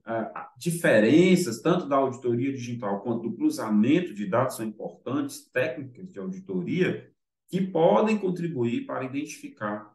diferenças, 0.56 1.60
tanto 1.60 1.88
da 1.88 1.96
auditoria 1.96 2.52
digital 2.52 3.00
quanto 3.00 3.28
do 3.28 3.36
cruzamento 3.36 4.12
de 4.12 4.26
dados, 4.26 4.56
são 4.56 4.66
importantes, 4.66 5.48
técnicas 5.50 6.12
de 6.12 6.18
auditoria, 6.18 7.10
que 7.48 7.60
podem 7.60 8.18
contribuir 8.18 8.84
para 8.84 9.04
identificar 9.04 9.92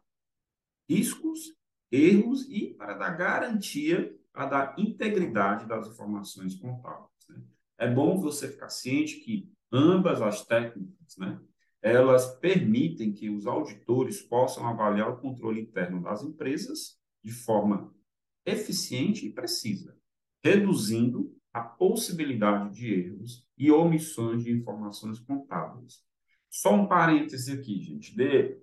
riscos, 0.88 1.54
erros 1.90 2.48
e 2.48 2.74
para 2.74 2.94
dar 2.94 3.10
garantia 3.10 4.14
a 4.32 4.46
da 4.46 4.74
integridade 4.76 5.66
das 5.66 5.86
informações 5.86 6.54
contábeis. 6.56 7.13
É 7.78 7.90
bom 7.90 8.20
você 8.20 8.48
ficar 8.48 8.68
ciente 8.68 9.20
que 9.20 9.50
ambas 9.72 10.22
as 10.22 10.44
técnicas, 10.44 11.16
né, 11.18 11.40
elas 11.82 12.38
permitem 12.38 13.12
que 13.12 13.28
os 13.28 13.46
auditores 13.46 14.22
possam 14.22 14.66
avaliar 14.66 15.10
o 15.10 15.18
controle 15.18 15.60
interno 15.60 16.02
das 16.02 16.22
empresas 16.22 16.98
de 17.22 17.30
forma 17.30 17.94
eficiente 18.46 19.26
e 19.26 19.32
precisa, 19.32 19.96
reduzindo 20.42 21.34
a 21.52 21.60
possibilidade 21.60 22.74
de 22.74 22.92
erros 22.92 23.46
e 23.56 23.70
omissões 23.70 24.42
de 24.42 24.50
informações 24.50 25.20
contábeis. 25.20 26.02
Só 26.50 26.74
um 26.74 26.86
parêntese 26.86 27.52
aqui, 27.52 27.80
gente. 27.80 28.14
De, 28.16 28.58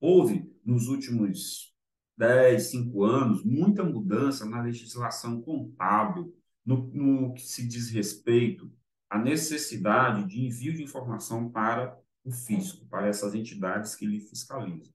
houve 0.00 0.50
nos 0.64 0.88
últimos 0.88 1.72
10, 2.16 2.62
5 2.62 3.04
anos 3.04 3.44
muita 3.44 3.84
mudança 3.84 4.44
na 4.44 4.62
legislação 4.62 5.40
contábil, 5.42 6.34
no, 6.64 6.86
no 6.92 7.34
que 7.34 7.42
se 7.42 7.66
diz 7.66 7.90
respeito 7.90 8.70
à 9.10 9.18
necessidade 9.18 10.26
de 10.26 10.40
envio 10.40 10.74
de 10.74 10.82
informação 10.82 11.50
para 11.50 11.98
o 12.24 12.30
fisco, 12.30 12.86
para 12.86 13.08
essas 13.08 13.34
entidades 13.34 13.94
que 13.94 14.06
lhe 14.06 14.20
fiscalizam. 14.20 14.92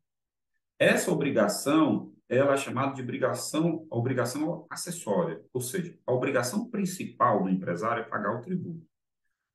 Essa 0.80 1.12
obrigação 1.12 2.14
ela 2.30 2.54
é 2.54 2.58
chamada 2.58 2.94
de 2.94 3.02
obrigação, 3.02 3.88
obrigação 3.90 4.68
acessória, 4.70 5.42
ou 5.54 5.62
seja, 5.62 5.98
a 6.06 6.12
obrigação 6.12 6.70
principal 6.70 7.44
do 7.44 7.50
empresário 7.50 8.04
é 8.04 8.06
pagar 8.06 8.38
o 8.38 8.42
tributo. 8.42 8.86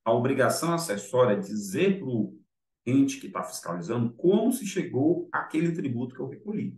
A 0.03 0.11
obrigação 0.11 0.73
acessória 0.73 1.35
é 1.35 1.39
dizer 1.39 1.99
para 1.99 2.07
o 2.07 2.37
ente 2.85 3.19
que 3.19 3.27
está 3.27 3.43
fiscalizando 3.43 4.11
como 4.13 4.51
se 4.51 4.65
chegou 4.65 5.29
aquele 5.31 5.71
tributo 5.71 6.15
que 6.15 6.21
eu 6.21 6.27
recolhi. 6.27 6.77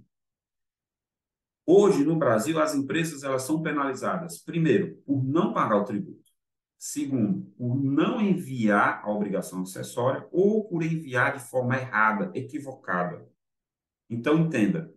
Hoje, 1.68 2.04
no 2.04 2.16
Brasil, 2.16 2.60
as 2.60 2.76
empresas 2.76 3.24
elas 3.24 3.42
são 3.42 3.62
penalizadas, 3.62 4.38
primeiro, 4.38 4.98
por 5.06 5.24
não 5.24 5.52
pagar 5.52 5.78
o 5.78 5.84
tributo. 5.84 6.24
Segundo, 6.78 7.46
por 7.58 7.76
não 7.76 8.22
enviar 8.22 9.02
a 9.04 9.10
obrigação 9.10 9.64
acessória 9.64 10.28
ou 10.32 10.68
por 10.68 10.84
enviar 10.84 11.36
de 11.36 11.44
forma 11.44 11.76
errada, 11.76 12.32
equivocada. 12.36 13.28
Então, 14.08 14.38
entenda, 14.38 14.94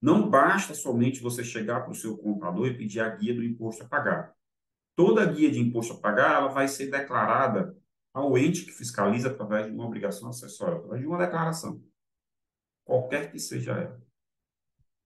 não 0.00 0.28
basta 0.28 0.74
somente 0.74 1.22
você 1.22 1.42
chegar 1.42 1.80
para 1.80 1.92
o 1.92 1.94
seu 1.94 2.18
contador 2.18 2.66
e 2.66 2.76
pedir 2.76 3.00
a 3.00 3.08
guia 3.08 3.34
do 3.34 3.42
imposto 3.42 3.84
a 3.84 3.88
pagar. 3.88 4.34
Toda 4.94 5.24
guia 5.24 5.50
de 5.50 5.60
imposto 5.60 5.94
a 5.94 6.00
pagar 6.00 6.34
ela 6.34 6.48
vai 6.48 6.68
ser 6.68 6.90
declarada 6.90 7.74
ao 8.12 8.36
ente 8.36 8.66
que 8.66 8.72
fiscaliza 8.72 9.30
através 9.30 9.66
de 9.66 9.72
uma 9.72 9.86
obrigação 9.86 10.28
acessória, 10.28 10.76
através 10.76 11.00
de 11.00 11.06
uma 11.06 11.16
declaração, 11.16 11.82
qualquer 12.84 13.30
que 13.30 13.38
seja 13.38 13.72
ela. 13.72 14.11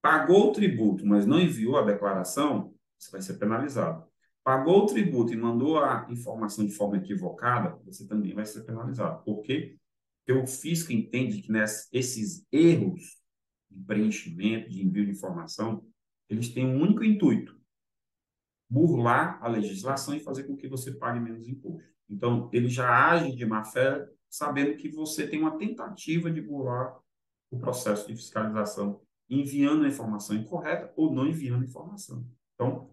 Pagou 0.01 0.51
o 0.51 0.53
tributo, 0.53 1.05
mas 1.05 1.27
não 1.27 1.41
enviou 1.41 1.77
a 1.77 1.83
declaração, 1.83 2.75
você 2.99 3.11
vai 3.11 3.21
ser 3.21 3.35
penalizado. 3.35 4.07
Pagou 4.45 4.85
o 4.85 4.87
tributo 4.87 5.33
e 5.33 5.37
mandou 5.37 5.79
a 5.79 6.07
informação 6.09 6.65
de 6.65 6.73
forma 6.73 6.99
equivocada, 6.99 7.77
você 7.85 8.07
também 8.07 8.33
vai 8.33 8.47
ser 8.47 8.63
penalizado. 8.63 9.25
Por 9.25 9.43
quê? 9.43 9.77
Porque 10.25 10.41
o 10.41 10.47
fisco 10.47 10.93
entende 10.93 11.43
que 11.43 11.51
nesses 11.51 12.47
erros 12.53 13.21
de 13.71 13.83
preenchimento, 13.85 14.71
de 14.71 14.85
envio 14.85 15.05
de 15.05 15.13
informação, 15.13 15.85
eles 16.29 16.49
têm 16.49 16.67
um 16.67 16.81
único 16.81 17.05
intuito: 17.05 17.57
burlar 18.69 19.39
a 19.43 19.49
legislação 19.49 20.15
e 20.15 20.21
fazer 20.21 20.45
com 20.45 20.57
que 20.57 20.69
você 20.69 20.93
pague 20.93 21.21
menos 21.21 21.49
imposto. 21.49 21.89
Então, 22.09 22.49
ele 22.53 22.69
já 22.69 23.11
age 23.11 23.35
de 23.35 23.45
má 23.45 23.65
fé, 23.65 24.09
sabendo 24.29 24.77
que 24.77 24.89
você 24.89 25.27
tem 25.27 25.41
uma 25.41 25.59
tentativa 25.59 26.31
de 26.31 26.41
burlar 26.41 26.97
o 27.51 27.59
processo 27.59 28.07
de 28.07 28.17
fiscalização, 28.17 29.01
enviando 29.29 29.85
a 29.85 29.89
informação 29.89 30.37
incorreta 30.37 30.93
ou 30.97 31.13
não 31.13 31.27
enviando 31.27 31.63
a 31.63 31.67
informação. 31.67 32.27
Então, 32.55 32.91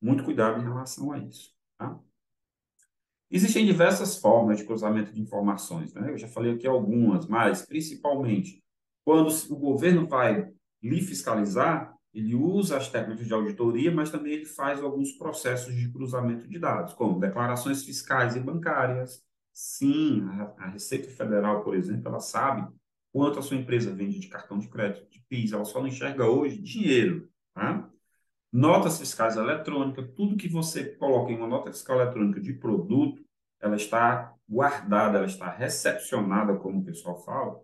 muito 0.00 0.24
cuidado 0.24 0.60
em 0.60 0.64
relação 0.64 1.12
a 1.12 1.18
isso. 1.18 1.54
Tá? 1.78 1.98
Existem 3.30 3.66
diversas 3.66 4.16
formas 4.16 4.58
de 4.58 4.64
cruzamento 4.64 5.12
de 5.12 5.20
informações. 5.20 5.92
Né? 5.94 6.10
Eu 6.10 6.18
já 6.18 6.28
falei 6.28 6.52
aqui 6.52 6.66
algumas, 6.66 7.26
mas 7.26 7.64
principalmente 7.64 8.62
quando 9.04 9.28
o 9.50 9.56
governo 9.56 10.06
vai 10.06 10.52
lhe 10.82 11.00
fiscalizar, 11.00 11.96
ele 12.12 12.34
usa 12.34 12.76
as 12.76 12.88
técnicas 12.88 13.26
de 13.26 13.32
auditoria, 13.32 13.92
mas 13.92 14.10
também 14.10 14.32
ele 14.32 14.46
faz 14.46 14.82
alguns 14.82 15.12
processos 15.12 15.74
de 15.74 15.88
cruzamento 15.90 16.48
de 16.48 16.58
dados, 16.58 16.94
como 16.94 17.20
declarações 17.20 17.84
fiscais 17.84 18.34
e 18.34 18.40
bancárias. 18.40 19.22
Sim, 19.52 20.26
a, 20.58 20.68
Receita 20.68 21.08
Federal, 21.10 21.62
por 21.62 21.74
exemplo, 21.74 22.08
ela 22.08 22.20
sabe 22.20 22.66
quanto 23.16 23.38
a 23.38 23.42
sua 23.42 23.56
empresa 23.56 23.94
vende 23.94 24.20
de 24.20 24.28
cartão 24.28 24.58
de 24.58 24.68
crédito, 24.68 25.10
de 25.10 25.24
PIS, 25.26 25.50
ela 25.50 25.64
só 25.64 25.80
não 25.80 25.88
enxerga 25.88 26.26
hoje 26.26 26.60
dinheiro. 26.60 27.30
Tá? 27.54 27.88
Notas 28.52 28.98
fiscais 28.98 29.38
eletrônicas, 29.38 30.06
tudo 30.14 30.36
que 30.36 30.46
você 30.46 30.84
coloca 30.96 31.32
em 31.32 31.36
uma 31.38 31.46
nota 31.46 31.72
fiscal 31.72 31.98
eletrônica 31.98 32.42
de 32.42 32.52
produto, 32.52 33.24
ela 33.58 33.74
está 33.74 34.34
guardada, 34.46 35.16
ela 35.16 35.26
está 35.26 35.48
recepcionada, 35.48 36.56
como 36.56 36.80
o 36.80 36.84
pessoal 36.84 37.24
fala, 37.24 37.58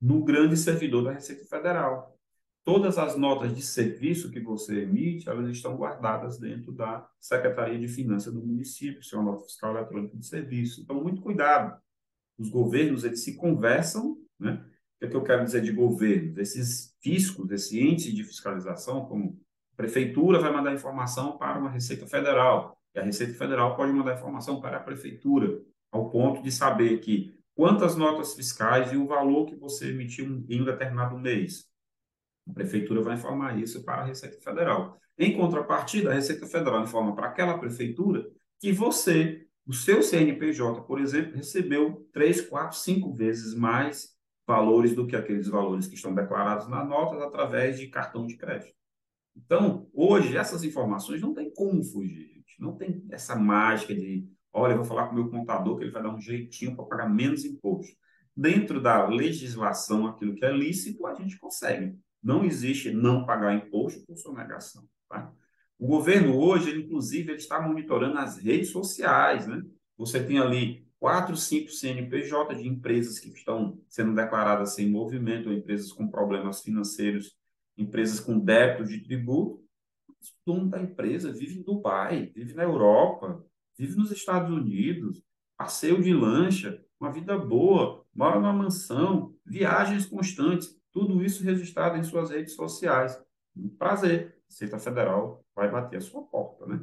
no 0.00 0.24
grande 0.24 0.56
servidor 0.56 1.04
da 1.04 1.12
Receita 1.12 1.44
Federal. 1.44 2.16
Todas 2.64 2.96
as 2.96 3.14
notas 3.14 3.54
de 3.54 3.60
serviço 3.60 4.30
que 4.30 4.40
você 4.40 4.84
emite, 4.84 5.28
elas 5.28 5.50
estão 5.50 5.76
guardadas 5.76 6.38
dentro 6.38 6.72
da 6.72 7.06
Secretaria 7.20 7.78
de 7.78 7.88
Finanças 7.88 8.32
do 8.32 8.40
município, 8.40 9.02
se 9.02 9.14
é 9.14 9.18
uma 9.18 9.32
nota 9.32 9.44
fiscal 9.44 9.76
eletrônica 9.76 10.16
de 10.16 10.26
serviço. 10.26 10.80
Então, 10.80 11.02
muito 11.02 11.20
cuidado. 11.20 11.78
Os 12.38 12.48
governos, 12.48 13.04
eles 13.04 13.22
se 13.22 13.36
conversam, 13.36 14.16
né? 14.40 14.64
O 14.96 14.98
que, 15.00 15.06
é 15.06 15.08
que 15.08 15.16
eu 15.16 15.22
quero 15.22 15.44
dizer 15.44 15.62
de 15.62 15.72
governos? 15.72 16.38
Esses 16.38 16.94
fiscos, 17.00 17.50
esse 17.50 17.80
índice 17.80 18.12
de 18.12 18.24
fiscalização, 18.24 19.04
como 19.06 19.38
a 19.72 19.76
prefeitura 19.76 20.38
vai 20.38 20.52
mandar 20.52 20.72
informação 20.72 21.36
para 21.36 21.58
uma 21.58 21.70
Receita 21.70 22.06
Federal, 22.06 22.78
e 22.94 22.98
a 22.98 23.02
Receita 23.02 23.34
Federal 23.34 23.76
pode 23.76 23.92
mandar 23.92 24.14
informação 24.14 24.60
para 24.60 24.76
a 24.76 24.80
prefeitura, 24.80 25.60
ao 25.90 26.10
ponto 26.10 26.42
de 26.42 26.50
saber 26.50 26.98
que 26.98 27.34
quantas 27.54 27.96
notas 27.96 28.34
fiscais 28.34 28.92
e 28.92 28.96
o 28.96 29.06
valor 29.06 29.46
que 29.46 29.56
você 29.56 29.90
emitiu 29.90 30.44
em 30.48 30.60
um 30.60 30.64
determinado 30.64 31.18
mês. 31.18 31.66
A 32.48 32.52
prefeitura 32.52 33.02
vai 33.02 33.14
informar 33.14 33.58
isso 33.58 33.84
para 33.84 34.02
a 34.02 34.04
Receita 34.04 34.40
Federal. 34.40 34.98
Em 35.18 35.36
contrapartida, 35.36 36.10
a 36.10 36.14
Receita 36.14 36.46
Federal 36.46 36.82
informa 36.82 37.14
para 37.14 37.28
aquela 37.28 37.58
prefeitura 37.58 38.28
que 38.60 38.72
você, 38.72 39.46
o 39.66 39.72
seu 39.72 40.02
CNPJ, 40.02 40.82
por 40.82 41.00
exemplo, 41.00 41.36
recebeu 41.36 42.06
três, 42.12 42.40
quatro, 42.40 42.76
cinco 42.76 43.12
vezes 43.14 43.54
mais 43.54 44.13
valores 44.46 44.94
do 44.94 45.06
que 45.06 45.16
aqueles 45.16 45.48
valores 45.48 45.86
que 45.86 45.94
estão 45.94 46.14
declarados 46.14 46.68
na 46.68 46.84
nota 46.84 47.22
através 47.24 47.78
de 47.78 47.88
cartão 47.88 48.26
de 48.26 48.36
crédito. 48.36 48.74
Então, 49.36 49.88
hoje, 49.92 50.36
essas 50.36 50.62
informações 50.62 51.20
não 51.20 51.34
tem 51.34 51.52
como 51.52 51.82
fugir, 51.82 52.28
gente. 52.28 52.60
Não 52.60 52.76
tem 52.76 53.04
essa 53.10 53.34
mágica 53.34 53.94
de 53.94 54.28
Olha, 54.56 54.74
eu 54.74 54.76
vou 54.76 54.84
falar 54.84 55.08
com 55.08 55.12
o 55.12 55.14
meu 55.16 55.28
contador 55.28 55.76
que 55.76 55.82
ele 55.82 55.90
vai 55.90 56.00
dar 56.00 56.14
um 56.14 56.20
jeitinho 56.20 56.76
para 56.76 56.84
pagar 56.84 57.08
menos 57.08 57.44
imposto. 57.44 57.92
Dentro 58.36 58.80
da 58.80 59.04
legislação, 59.08 60.06
aquilo 60.06 60.36
que 60.36 60.44
é 60.44 60.52
lícito, 60.52 61.04
a 61.06 61.14
gente 61.14 61.36
consegue. 61.38 61.98
Não 62.22 62.44
existe 62.44 62.92
não 62.92 63.26
pagar 63.26 63.52
imposto 63.52 64.06
por 64.06 64.16
sonegação. 64.16 64.84
Tá? 65.08 65.32
O 65.76 65.88
governo 65.88 66.38
hoje, 66.38 66.70
ele, 66.70 66.84
inclusive, 66.84 67.32
ele 67.32 67.38
está 67.38 67.60
monitorando 67.60 68.16
as 68.16 68.38
redes 68.38 68.70
sociais. 68.70 69.48
Né? 69.48 69.60
Você 69.98 70.24
tem 70.24 70.38
ali 70.38 70.83
quatro, 70.98 71.36
cinco 71.36 71.70
CNPJ 71.70 72.54
de 72.54 72.66
empresas 72.66 73.18
que 73.18 73.28
estão 73.30 73.80
sendo 73.88 74.14
declaradas 74.14 74.74
sem 74.74 74.90
movimento, 74.90 75.52
empresas 75.52 75.92
com 75.92 76.08
problemas 76.08 76.62
financeiros, 76.62 77.36
empresas 77.76 78.20
com 78.20 78.38
débito 78.38 78.84
de 78.88 79.00
tributo. 79.00 79.62
O 80.46 80.52
dono 80.54 80.70
da 80.70 80.80
empresa 80.80 81.32
vive 81.32 81.58
em 81.58 81.62
Dubai, 81.62 82.32
vive 82.34 82.54
na 82.54 82.62
Europa, 82.62 83.44
vive 83.76 83.96
nos 83.96 84.10
Estados 84.10 84.50
Unidos, 84.50 85.22
passeio 85.56 86.02
de 86.02 86.12
lancha, 86.12 86.82
uma 86.98 87.12
vida 87.12 87.36
boa, 87.36 88.04
mora 88.14 88.36
numa 88.36 88.52
mansão, 88.52 89.34
viagens 89.44 90.06
constantes, 90.06 90.78
tudo 90.92 91.22
isso 91.22 91.44
registrado 91.44 91.98
em 91.98 92.04
suas 92.04 92.30
redes 92.30 92.54
sociais. 92.54 93.20
Um 93.54 93.68
prazer, 93.68 94.38
a 94.38 94.46
Receita 94.48 94.78
Federal 94.78 95.44
vai 95.54 95.70
bater 95.70 95.98
a 95.98 96.00
sua 96.00 96.22
porta, 96.22 96.66
né? 96.66 96.80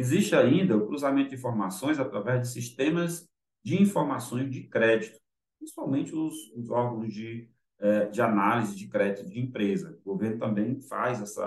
Existe 0.00 0.34
ainda 0.34 0.78
o 0.78 0.86
cruzamento 0.86 1.28
de 1.28 1.36
informações 1.36 1.98
através 1.98 2.40
de 2.40 2.48
sistemas 2.48 3.28
de 3.62 3.82
informações 3.82 4.50
de 4.50 4.62
crédito, 4.62 5.20
principalmente 5.58 6.14
os, 6.14 6.34
os 6.56 6.70
órgãos 6.70 7.12
de, 7.12 7.50
eh, 7.78 8.06
de 8.06 8.22
análise 8.22 8.74
de 8.74 8.88
crédito 8.88 9.28
de 9.28 9.38
empresa. 9.38 9.98
O 10.02 10.12
governo 10.12 10.38
também 10.38 10.80
faz 10.80 11.20
esse 11.20 11.38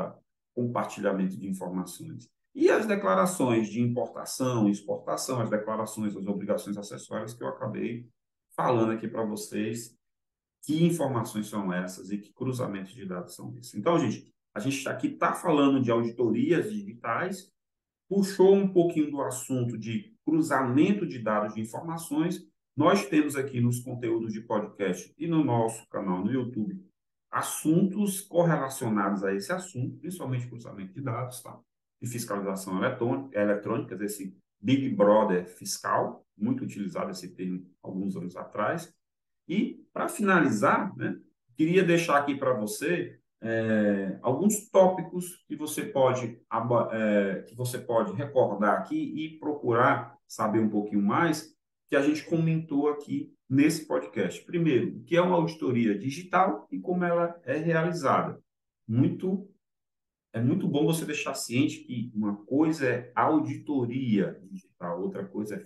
compartilhamento 0.53 1.35
de 1.35 1.47
informações. 1.47 2.29
E 2.53 2.69
as 2.69 2.85
declarações 2.85 3.69
de 3.69 3.81
importação 3.81 4.69
exportação, 4.69 5.41
as 5.41 5.49
declarações 5.49 6.13
das 6.13 6.27
obrigações 6.27 6.77
acessórias 6.77 7.33
que 7.33 7.43
eu 7.43 7.47
acabei 7.47 8.07
falando 8.55 8.91
aqui 8.91 9.07
para 9.07 9.25
vocês, 9.25 9.97
que 10.63 10.85
informações 10.85 11.47
são 11.47 11.73
essas 11.73 12.11
e 12.11 12.19
que 12.19 12.31
cruzamentos 12.31 12.93
de 12.93 13.03
dados 13.03 13.33
são 13.33 13.57
esses. 13.57 13.73
Então, 13.73 13.97
gente, 13.97 14.31
a 14.53 14.59
gente 14.59 14.87
aqui 14.87 15.07
está 15.07 15.33
falando 15.33 15.81
de 15.81 15.89
auditorias 15.89 16.71
digitais, 16.71 17.51
puxou 18.07 18.53
um 18.55 18.67
pouquinho 18.67 19.11
do 19.11 19.21
assunto 19.21 19.77
de 19.77 20.13
cruzamento 20.25 21.05
de 21.05 21.19
dados 21.19 21.53
de 21.53 21.61
informações. 21.61 22.45
Nós 22.75 23.07
temos 23.07 23.35
aqui 23.35 23.61
nos 23.61 23.79
conteúdos 23.79 24.33
de 24.33 24.41
podcast 24.41 25.13
e 25.17 25.27
no 25.27 25.43
nosso 25.43 25.87
canal 25.89 26.23
no 26.23 26.31
YouTube 26.31 26.83
assuntos 27.33 28.21
correlacionados 28.21 29.23
a 29.23 29.33
esse 29.33 29.51
assunto, 29.51 29.97
principalmente 29.97 30.47
cruzamento 30.47 30.93
de 30.93 31.01
dados, 31.01 31.41
tá? 31.41 31.59
de 31.99 32.07
fiscalização 32.07 32.79
eletrônica, 32.83 33.95
esse 34.03 34.37
Big 34.61 34.89
Brother 34.89 35.47
fiscal, 35.47 36.23
muito 36.37 36.63
utilizado 36.63 37.09
esse 37.09 37.33
termo 37.33 37.65
alguns 37.81 38.15
anos 38.15 38.35
atrás. 38.35 38.93
E, 39.47 39.83
para 39.91 40.07
finalizar, 40.07 40.95
né, 40.95 41.19
queria 41.55 41.83
deixar 41.83 42.19
aqui 42.19 42.35
para 42.35 42.53
você 42.53 43.19
é, 43.43 44.17
alguns 44.21 44.69
tópicos 44.69 45.43
que 45.47 45.55
você 45.55 45.83
pode 45.83 46.39
é, 46.91 47.41
que 47.41 47.55
você 47.55 47.77
pode 47.77 48.13
recordar 48.13 48.79
aqui 48.79 48.95
e 48.95 49.37
procurar 49.37 50.17
saber 50.25 50.59
um 50.59 50.69
pouquinho 50.69 51.01
mais 51.01 51.53
que 51.89 51.95
a 51.95 52.01
gente 52.01 52.23
comentou 52.23 52.87
aqui 52.87 53.33
nesse 53.49 53.85
podcast. 53.85 54.43
Primeiro, 54.45 54.97
o 54.97 55.03
que 55.03 55.17
é 55.17 55.21
uma 55.21 55.35
auditoria 55.35 55.97
digital 55.97 56.67
e 56.71 56.79
como 56.79 57.03
ela 57.03 57.39
é 57.43 57.57
realizada. 57.57 58.41
Muito 58.87 59.49
é 60.31 60.41
muito 60.41 60.67
bom 60.67 60.85
você 60.85 61.05
deixar 61.05 61.35
ciente 61.35 61.83
que 61.83 62.11
uma 62.15 62.37
coisa 62.45 62.87
é 62.87 63.11
auditoria 63.13 64.41
digital, 64.49 64.99
outra 64.99 65.23
coisa 65.23 65.63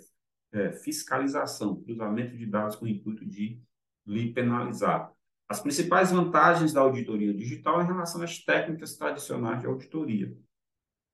é, 0.51 0.65
é 0.65 0.71
fiscalização, 0.73 1.81
cruzamento 1.81 2.35
de 2.35 2.45
dados 2.45 2.75
com 2.75 2.83
o 2.83 2.87
intuito 2.87 3.25
de 3.25 3.61
lhe 4.05 4.33
penalizar. 4.33 5.13
As 5.49 5.61
principais 5.61 6.11
vantagens 6.11 6.73
da 6.73 6.81
auditoria 6.81 7.33
digital 7.33 7.81
em 7.81 7.85
relação 7.85 8.21
às 8.21 8.39
técnicas 8.39 8.97
tradicionais 8.97 9.61
de 9.61 9.67
auditoria. 9.67 10.37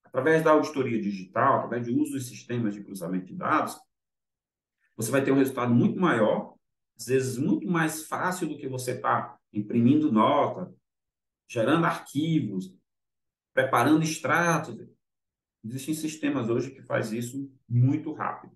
Através 0.04 0.44
da 0.44 0.52
auditoria 0.52 1.00
digital, 1.00 1.58
através 1.58 1.86
do 1.86 2.00
uso 2.00 2.14
dos 2.14 2.28
sistemas 2.28 2.74
de 2.74 2.84
cruzamento 2.84 3.28
de 3.28 3.36
dados, 3.36 3.80
você 4.96 5.12
vai 5.12 5.24
ter 5.24 5.32
um 5.32 5.38
resultado 5.38 5.74
muito 5.74 6.00
maior, 6.00 6.56
às 6.98 7.08
vezes 7.08 7.38
muito 7.38 7.68
mais 7.68 8.08
fácil 8.08 8.48
do 8.48 8.58
que 8.58 8.68
você 8.68 8.92
estar 8.92 9.22
tá 9.22 9.40
imprimindo 9.52 10.12
nota, 10.12 10.74
gerando 11.48 11.86
arquivos, 11.86 12.76
preparando 13.54 14.04
extratos. 14.04 14.76
Existem 15.64 15.94
sistemas 15.94 16.50
hoje 16.50 16.72
que 16.72 16.82
faz 16.82 17.12
isso 17.12 17.52
muito 17.70 18.14
rápido. 18.14 18.56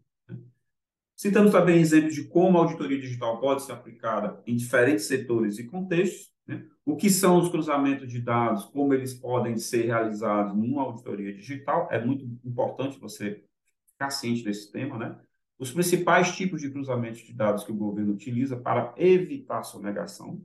Citamos 1.17 1.51
também 1.51 1.79
exemplos 1.79 2.13
de 2.13 2.25
como 2.25 2.59
a 2.59 2.61
auditoria 2.61 3.01
digital 3.01 3.39
pode 3.39 3.63
ser 3.63 3.71
aplicada 3.71 4.39
em 4.45 4.55
diferentes 4.55 5.05
setores 5.05 5.57
e 5.57 5.63
contextos, 5.65 6.31
né? 6.45 6.63
o 6.85 6.95
que 6.95 7.09
são 7.09 7.39
os 7.39 7.49
cruzamentos 7.49 8.07
de 8.07 8.21
dados, 8.21 8.65
como 8.65 8.93
eles 8.93 9.15
podem 9.15 9.57
ser 9.57 9.87
realizados 9.87 10.55
numa 10.55 10.83
auditoria 10.83 11.33
digital, 11.33 11.87
é 11.89 11.99
muito 11.99 12.23
importante 12.45 12.99
você 12.99 13.43
ficar 13.87 14.11
ciente 14.11 14.43
desse 14.43 14.71
tema, 14.71 14.95
né? 14.95 15.19
Os 15.57 15.71
principais 15.71 16.35
tipos 16.35 16.61
de 16.61 16.69
cruzamentos 16.69 17.21
de 17.21 17.33
dados 17.33 17.63
que 17.63 17.71
o 17.71 17.75
governo 17.75 18.13
utiliza 18.13 18.55
para 18.55 18.93
evitar 18.95 19.63
sonegação, 19.63 20.39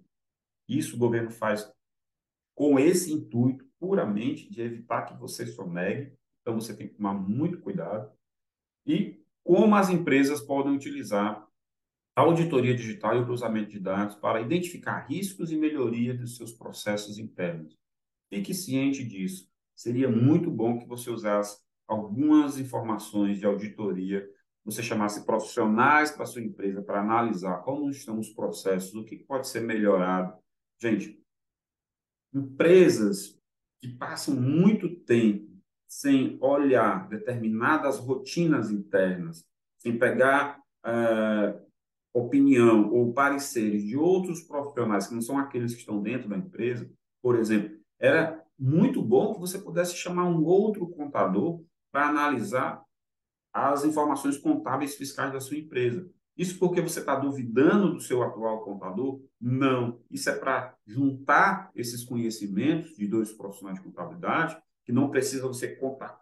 isso 0.67 0.97
o 0.97 0.99
governo 0.99 1.31
faz 1.31 1.71
com 2.55 2.79
esse 2.79 3.13
intuito 3.13 3.67
puramente 3.79 4.51
de 4.51 4.63
evitar 4.63 5.03
que 5.03 5.21
você 5.21 5.47
sonegue, 5.47 6.15
então 6.41 6.59
você 6.59 6.75
tem 6.75 6.89
que 6.89 6.95
tomar 6.95 7.13
muito 7.13 7.61
cuidado. 7.61 8.11
E 8.87 9.23
como 9.45 9.75
as 9.75 9.91
empresas 9.91 10.41
podem 10.41 10.75
utilizar 10.75 11.47
a 12.15 12.21
auditoria 12.21 12.75
digital 12.75 13.17
e 13.17 13.21
o 13.21 13.25
cruzamento 13.25 13.71
de 13.71 13.81
dados 13.81 14.17
para 14.17 14.41
identificar 14.41 15.07
riscos 15.09 15.51
e 15.51 15.57
melhoria 15.57 16.15
dos 16.15 16.37
seus 16.37 16.53
processos 16.53 17.19
internos. 17.19 17.77
Fique 18.29 18.55
ciente 18.55 19.03
disso. 19.05 19.49
Seria 19.75 20.09
muito 20.09 20.51
bom 20.51 20.79
que 20.79 20.87
você 20.87 21.11
usasse 21.11 21.59
algumas 21.89 22.59
informações 22.59 23.39
de 23.39 23.47
auditoria, 23.47 24.29
você 24.65 24.83
chamasse 24.83 25.27
profissionais 25.27 26.11
para 26.11 26.27
sua 26.27 26.43
empresa 26.43 26.83
para 26.83 27.01
analisar 27.01 27.63
como 27.63 27.91
estão 27.91 28.19
os 28.19 28.31
processos, 28.31 28.95
o 28.95 29.05
que 29.05 29.17
pode 29.17 29.49
ser 29.49 29.61
melhorado. 29.61 30.35
Gente, 30.79 31.21
empresas 32.33 33.39
que 33.81 33.89
passam 33.89 34.37
muito 34.37 34.89
tempo 35.01 35.52
sem 35.93 36.39
olhar 36.41 37.07
determinadas 37.07 37.99
rotinas 37.99 38.71
internas, 38.71 39.45
sem 39.79 39.99
pegar 39.99 40.59
uh, 40.87 41.61
opinião 42.15 42.91
ou 42.91 43.13
pareceres 43.13 43.85
de 43.85 43.95
outros 43.95 44.41
profissionais 44.41 45.07
que 45.07 45.15
não 45.15 45.21
são 45.21 45.37
aqueles 45.39 45.75
que 45.75 45.81
estão 45.81 46.03
dentro 46.03 46.31
da 46.31 46.39
empresa, 46.39 46.91
por 47.23 47.39
exemplo, 47.39 47.77
era 48.01 48.43
muito 48.59 49.03
bom 49.03 49.35
que 49.35 49.41
você 49.41 49.59
pudesse 49.59 49.95
chamar 49.95 50.25
um 50.25 50.43
outro 50.43 50.89
contador 50.89 51.63
para 51.93 52.09
analisar 52.09 52.83
as 53.53 53.85
informações 53.85 54.39
contábeis 54.39 54.95
fiscais 54.95 55.31
da 55.31 55.41
sua 55.41 55.59
empresa. 55.59 56.09
Isso 56.35 56.59
porque 56.59 56.81
você 56.81 57.01
está 57.01 57.17
duvidando 57.17 57.93
do 57.93 58.01
seu 58.01 58.23
atual 58.23 58.65
contador? 58.65 59.21
Não. 59.39 60.01
Isso 60.11 60.31
é 60.31 60.35
para 60.35 60.75
juntar 60.87 61.71
esses 61.77 62.03
conhecimentos 62.03 62.97
de 62.97 63.07
dois 63.07 63.31
profissionais 63.31 63.79
de 63.79 63.85
contabilidade 63.85 64.57
que 64.85 64.93
não 64.93 65.11
precisa 65.11 65.47
você 65.47 65.79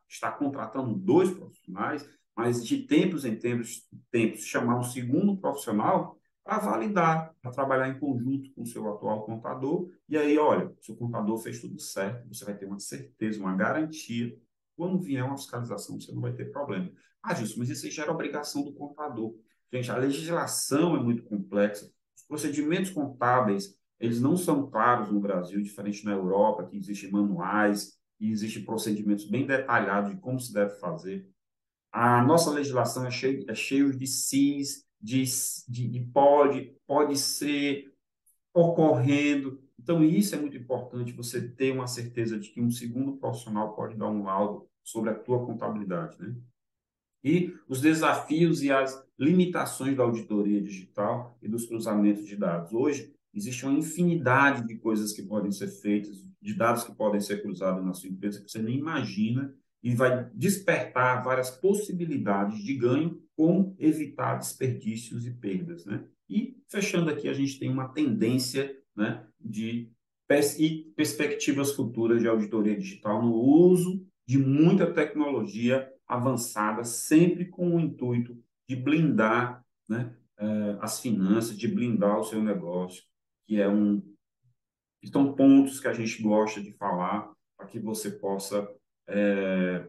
estar 0.09 0.33
contratando 0.33 0.95
dois 0.95 1.31
profissionais, 1.31 2.09
mas 2.37 2.65
de 2.65 2.79
tempos 2.87 3.25
em 3.25 3.37
tempos, 3.37 3.87
tempos 4.11 4.45
chamar 4.45 4.79
um 4.79 4.83
segundo 4.83 5.37
profissional 5.37 6.19
para 6.45 6.59
validar, 6.59 7.35
para 7.41 7.51
trabalhar 7.51 7.89
em 7.89 7.99
conjunto 7.99 8.53
com 8.55 8.63
o 8.63 8.67
seu 8.67 8.89
atual 8.93 9.25
contador. 9.25 9.91
E 10.09 10.17
aí, 10.17 10.39
olha, 10.39 10.75
se 10.81 10.91
o 10.91 10.97
contador 10.97 11.39
fez 11.39 11.61
tudo 11.61 11.79
certo, 11.79 12.27
você 12.29 12.45
vai 12.45 12.57
ter 12.57 12.67
uma 12.67 12.79
certeza, 12.79 13.41
uma 13.41 13.55
garantia. 13.55 14.37
Quando 14.77 14.99
vier 14.99 15.25
uma 15.25 15.37
fiscalização, 15.37 16.01
você 16.01 16.13
não 16.13 16.21
vai 16.23 16.33
ter 16.33 16.51
problema. 16.51 16.91
Ah, 17.23 17.35
Gilson, 17.35 17.59
mas 17.59 17.69
isso 17.69 17.91
gera 17.91 18.11
obrigação 18.11 18.65
do 18.65 18.73
contador. 18.73 19.35
Gente, 19.73 19.91
a 19.91 19.97
legislação 19.97 20.97
é 20.97 21.03
muito 21.03 21.23
complexa. 21.25 21.91
Os 22.17 22.25
procedimentos 22.25 22.91
contábeis, 22.91 23.77
eles 24.01 24.21
não 24.21 24.37
são 24.37 24.69
claros 24.71 25.13
no 25.13 25.21
Brasil, 25.21 25.61
diferente 25.61 26.05
na 26.05 26.13
Europa, 26.13 26.67
que 26.67 26.77
existem 26.77 27.11
manuais, 27.11 28.00
e 28.21 28.31
existem 28.31 28.65
procedimentos 28.65 29.25
bem 29.25 29.47
detalhados 29.47 30.13
de 30.13 30.21
como 30.21 30.39
se 30.39 30.53
deve 30.53 30.75
fazer. 30.79 31.27
A 31.91 32.23
nossa 32.23 32.51
legislação 32.51 33.07
é 33.07 33.11
cheia 33.11 33.45
é 33.49 33.55
cheio 33.55 33.97
de 33.97 34.07
cis, 34.07 34.87
de, 35.01 35.25
de, 35.67 35.89
de 35.89 36.01
pode, 36.01 36.77
pode 36.87 37.19
ser, 37.19 37.91
ocorrendo. 38.53 39.63
Então, 39.79 40.05
isso 40.05 40.35
é 40.35 40.39
muito 40.39 40.57
importante, 40.57 41.13
você 41.13 41.49
ter 41.49 41.73
uma 41.73 41.87
certeza 41.87 42.39
de 42.39 42.51
que 42.51 42.61
um 42.61 42.71
segundo 42.71 43.17
profissional 43.17 43.75
pode 43.75 43.97
dar 43.97 44.09
um 44.09 44.25
laudo 44.25 44.69
sobre 44.85 45.11
a 45.11 45.15
tua 45.15 45.45
contabilidade, 45.45 46.21
né? 46.21 46.37
E 47.23 47.55
os 47.69 47.81
desafios 47.81 48.63
e 48.63 48.71
as 48.71 49.03
limitações 49.19 49.97
da 49.97 50.03
auditoria 50.03 50.61
digital 50.61 51.37
e 51.43 51.49
dos 51.49 51.67
cruzamentos 51.67 52.27
de 52.27 52.35
dados. 52.35 52.73
Hoje, 52.73 53.15
existe 53.35 53.65
uma 53.65 53.79
infinidade 53.79 54.67
de 54.67 54.77
coisas 54.77 55.13
que 55.13 55.23
podem 55.23 55.53
ser 55.53 55.69
feitas, 55.69 56.25
de 56.41 56.55
dados 56.55 56.85
que 56.85 56.95
podem 56.95 57.21
ser 57.21 57.43
cruzados 57.43 57.85
na 57.85 57.93
sua 57.93 58.11
empresa 58.11 58.43
que 58.43 58.51
você 58.51 58.61
nem 58.61 58.79
imagina 58.79 59.55
e 59.83 59.95
vai 59.95 60.29
despertar 60.35 61.23
várias 61.23 61.51
possibilidades 61.51 62.63
de 62.63 62.75
ganho, 62.75 63.23
como 63.37 63.75
evitar 63.79 64.37
desperdícios 64.37 65.27
e 65.27 65.31
perdas, 65.31 65.87
né? 65.87 66.05
E 66.29 66.57
fechando 66.69 67.11
aqui, 67.11 67.29
a 67.29 67.33
gente 67.33 67.59
tem 67.59 67.71
uma 67.71 67.89
tendência, 67.89 68.77
né, 68.95 69.27
de 69.41 69.91
pers 70.29 70.59
e 70.59 70.93
perspectivas 70.95 71.73
futuras 71.73 72.21
de 72.21 72.29
auditoria 72.29 72.77
digital 72.77 73.23
no 73.23 73.35
uso 73.35 74.07
de 74.29 74.39
muita 74.39 74.93
tecnologia 74.93 75.91
avançada, 76.07 76.85
sempre 76.85 77.47
com 77.47 77.75
o 77.75 77.81
intuito 77.81 78.39
de 78.69 78.77
blindar, 78.77 79.65
né, 79.89 80.15
eh, 80.39 80.79
as 80.81 81.01
finanças, 81.01 81.59
de 81.59 81.67
blindar 81.67 82.21
o 82.21 82.25
seu 82.25 82.41
negócio, 82.41 83.03
que 83.51 83.61
é 83.61 83.69
um 83.69 84.01
são 85.11 85.35
pontos 85.35 85.81
que 85.81 85.89
a 85.89 85.93
gente 85.93 86.23
gosta 86.23 86.63
de 86.63 86.73
falar 86.75 87.33
para 87.57 87.67
que 87.67 87.81
você 87.81 88.09
possa 88.09 88.71
é, 89.09 89.89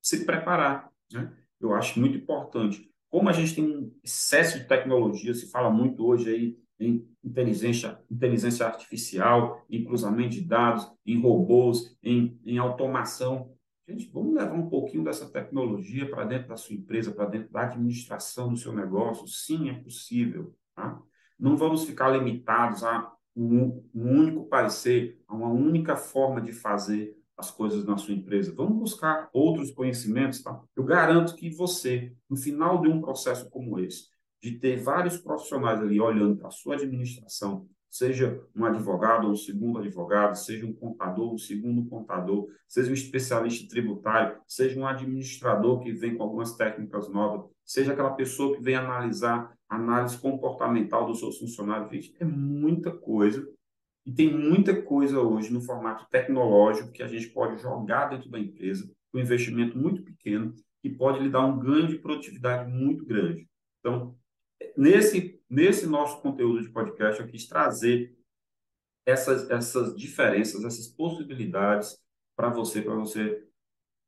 se 0.00 0.24
preparar. 0.24 0.90
Né? 1.12 1.30
Eu 1.60 1.74
acho 1.74 2.00
muito 2.00 2.16
importante. 2.16 2.90
Como 3.10 3.28
a 3.28 3.32
gente 3.32 3.54
tem 3.54 3.64
um 3.66 3.94
excesso 4.02 4.60
de 4.60 4.64
tecnologia, 4.66 5.34
se 5.34 5.50
fala 5.50 5.68
muito 5.68 6.06
hoje 6.06 6.30
aí 6.30 6.58
em 6.80 7.06
inteligência, 7.22 8.00
inteligência 8.10 8.64
artificial, 8.64 9.62
em 9.68 9.84
cruzamento 9.84 10.30
de 10.30 10.40
dados, 10.40 10.90
em 11.04 11.20
robôs, 11.20 11.94
em, 12.02 12.40
em 12.46 12.56
automação. 12.56 13.52
Gente, 13.86 14.10
vamos 14.10 14.34
levar 14.34 14.54
um 14.54 14.70
pouquinho 14.70 15.04
dessa 15.04 15.30
tecnologia 15.30 16.08
para 16.08 16.24
dentro 16.24 16.48
da 16.48 16.56
sua 16.56 16.74
empresa, 16.74 17.12
para 17.12 17.26
dentro 17.26 17.52
da 17.52 17.64
administração 17.64 18.48
do 18.48 18.56
seu 18.56 18.72
negócio. 18.72 19.28
Sim, 19.28 19.68
é 19.68 19.74
possível. 19.74 20.56
Tá? 20.74 21.02
Não 21.42 21.56
vamos 21.56 21.84
ficar 21.84 22.08
limitados 22.10 22.84
a 22.84 23.12
um, 23.34 23.82
um 23.92 24.20
único 24.20 24.44
parecer, 24.44 25.20
a 25.26 25.34
uma 25.34 25.48
única 25.48 25.96
forma 25.96 26.40
de 26.40 26.52
fazer 26.52 27.16
as 27.36 27.50
coisas 27.50 27.84
na 27.84 27.96
sua 27.96 28.14
empresa. 28.14 28.54
Vamos 28.54 28.78
buscar 28.78 29.28
outros 29.32 29.72
conhecimentos, 29.72 30.40
tá? 30.40 30.62
Eu 30.76 30.84
garanto 30.84 31.34
que 31.34 31.50
você, 31.50 32.14
no 32.30 32.36
final 32.36 32.80
de 32.80 32.86
um 32.86 33.00
processo 33.00 33.50
como 33.50 33.80
esse, 33.80 34.04
de 34.40 34.52
ter 34.52 34.76
vários 34.76 35.16
profissionais 35.16 35.80
ali 35.80 36.00
olhando 36.00 36.36
para 36.36 36.46
a 36.46 36.52
sua 36.52 36.76
administração, 36.76 37.66
seja 37.90 38.40
um 38.54 38.64
advogado 38.64 39.26
ou 39.26 39.32
um 39.32 39.36
segundo 39.36 39.80
advogado, 39.80 40.36
seja 40.36 40.64
um 40.64 40.72
contador, 40.72 41.34
um 41.34 41.38
segundo 41.38 41.84
contador, 41.88 42.46
seja 42.68 42.88
um 42.88 42.94
especialista 42.94 43.68
tributário, 43.68 44.40
seja 44.46 44.78
um 44.78 44.86
administrador 44.86 45.80
que 45.80 45.92
vem 45.92 46.16
com 46.16 46.22
algumas 46.22 46.56
técnicas 46.56 47.08
novas, 47.08 47.50
seja 47.64 47.92
aquela 47.92 48.12
pessoa 48.12 48.54
que 48.54 48.62
vem 48.62 48.76
analisar 48.76 49.52
análise 49.74 50.18
comportamental 50.18 51.06
dos 51.06 51.18
seus 51.18 51.38
funcionários. 51.38 51.90
Gente, 51.90 52.14
é 52.20 52.24
muita 52.24 52.90
coisa 52.90 53.46
e 54.04 54.12
tem 54.12 54.32
muita 54.32 54.82
coisa 54.82 55.20
hoje 55.20 55.52
no 55.52 55.62
formato 55.62 56.06
tecnológico 56.10 56.92
que 56.92 57.02
a 57.02 57.08
gente 57.08 57.28
pode 57.28 57.60
jogar 57.60 58.06
dentro 58.08 58.28
da 58.28 58.38
empresa 58.38 58.90
com 59.10 59.18
um 59.18 59.22
investimento 59.22 59.78
muito 59.78 60.02
pequeno 60.02 60.54
e 60.82 60.90
pode 60.90 61.20
lhe 61.20 61.30
dar 61.30 61.46
um 61.46 61.58
ganho 61.58 61.86
de 61.86 61.98
produtividade 61.98 62.70
muito 62.70 63.04
grande. 63.06 63.48
Então, 63.78 64.16
nesse, 64.76 65.40
nesse 65.48 65.86
nosso 65.86 66.20
conteúdo 66.20 66.60
de 66.60 66.70
podcast, 66.70 67.20
eu 67.20 67.28
quis 67.28 67.46
trazer 67.46 68.16
essas, 69.06 69.48
essas 69.50 69.96
diferenças, 69.96 70.64
essas 70.64 70.88
possibilidades 70.88 71.96
para 72.36 72.48
você, 72.50 72.82
para 72.82 72.94
você 72.94 73.46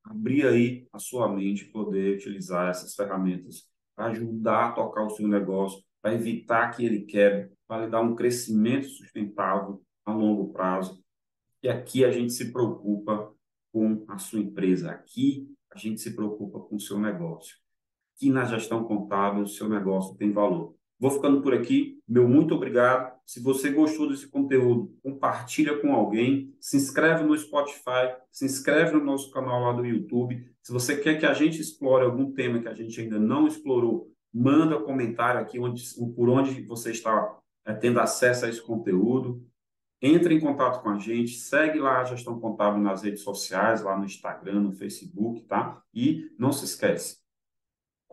abrir 0.03 0.46
aí 0.46 0.88
a 0.92 0.98
sua 0.98 1.29
mente 1.29 1.64
poder 1.66 2.16
utilizar 2.16 2.68
essas 2.70 2.94
ferramentas 2.94 3.68
para 3.95 4.07
ajudar 4.07 4.69
a 4.69 4.73
tocar 4.73 5.05
o 5.05 5.11
seu 5.11 5.27
negócio, 5.29 5.83
para 6.03 6.15
evitar 6.15 6.71
que 6.71 6.85
ele 6.85 7.01
quebre, 7.01 7.53
para 7.67 7.85
lhe 7.85 7.91
dar 7.91 8.01
um 8.01 8.15
crescimento 8.15 8.89
sustentável 8.89 9.83
a 10.05 10.13
longo 10.13 10.53
prazo. 10.53 11.03
E 11.63 11.69
aqui 11.69 12.05
a 12.05 12.11
gente 12.11 12.33
se 12.33 12.53
preocupa 12.53 13.33
com 13.73 14.05
a 14.09 14.19
sua 14.19 14.41
empresa, 14.41 14.91
aqui 14.91 15.51
a 15.71 15.79
gente 15.79 16.01
se 16.01 16.15
preocupa 16.15 16.61
com 16.61 16.77
o 16.77 16.81
seu 16.81 16.99
negócio. 16.99 17.57
Aqui 18.15 18.31
na 18.31 18.45
gestão 18.45 18.85
contábil, 18.85 19.43
o 19.43 19.49
seu 19.49 19.69
negócio 19.69 20.17
tem 20.17 20.33
valor. 20.33 20.77
Vou 21.05 21.11
ficando 21.11 21.43
por 21.43 21.53
aqui. 21.53 22.01
Meu 22.09 22.27
muito 22.27 22.55
obrigado. 22.55 23.14
Se 23.27 23.38
você 23.38 23.69
gostou 23.69 24.09
desse 24.09 24.27
conteúdo, 24.27 24.90
compartilha 25.03 25.79
com 25.79 25.93
alguém, 25.93 26.57
se 26.59 26.79
inscreve 26.79 27.23
no 27.23 27.37
Spotify, 27.37 28.17
se 28.31 28.47
inscreve 28.47 28.93
no 28.93 29.05
nosso 29.05 29.31
canal 29.31 29.64
lá 29.64 29.73
do 29.75 29.85
YouTube. 29.85 30.51
Se 30.62 30.73
você 30.73 30.97
quer 30.97 31.21
que 31.21 31.27
a 31.27 31.35
gente 31.35 31.61
explore 31.61 32.07
algum 32.07 32.33
tema 32.33 32.59
que 32.59 32.69
a 32.69 32.73
gente 32.73 32.99
ainda 32.99 33.19
não 33.19 33.47
explorou, 33.47 34.11
manda 34.33 34.81
comentário 34.81 35.43
aqui 35.43 35.59
onde, 35.59 35.85
por 36.17 36.31
onde 36.31 36.62
você 36.62 36.93
está 36.93 37.37
é, 37.67 37.75
tendo 37.75 38.01
acesso 38.01 38.47
a 38.47 38.49
esse 38.49 38.62
conteúdo. 38.62 39.47
Entre 40.01 40.35
em 40.35 40.40
contato 40.40 40.83
com 40.83 40.88
a 40.88 40.99
gente, 40.99 41.33
segue 41.33 41.81
lá 41.81 42.01
a 42.01 42.05
Gestão 42.05 42.40
Contábil 42.40 42.83
nas 42.83 43.03
redes 43.03 43.21
sociais, 43.21 43.83
lá 43.83 43.95
no 43.95 44.07
Instagram, 44.07 44.61
no 44.61 44.73
Facebook, 44.73 45.43
tá? 45.43 45.83
E 45.93 46.31
não 46.38 46.51
se 46.51 46.64
esquece, 46.64 47.19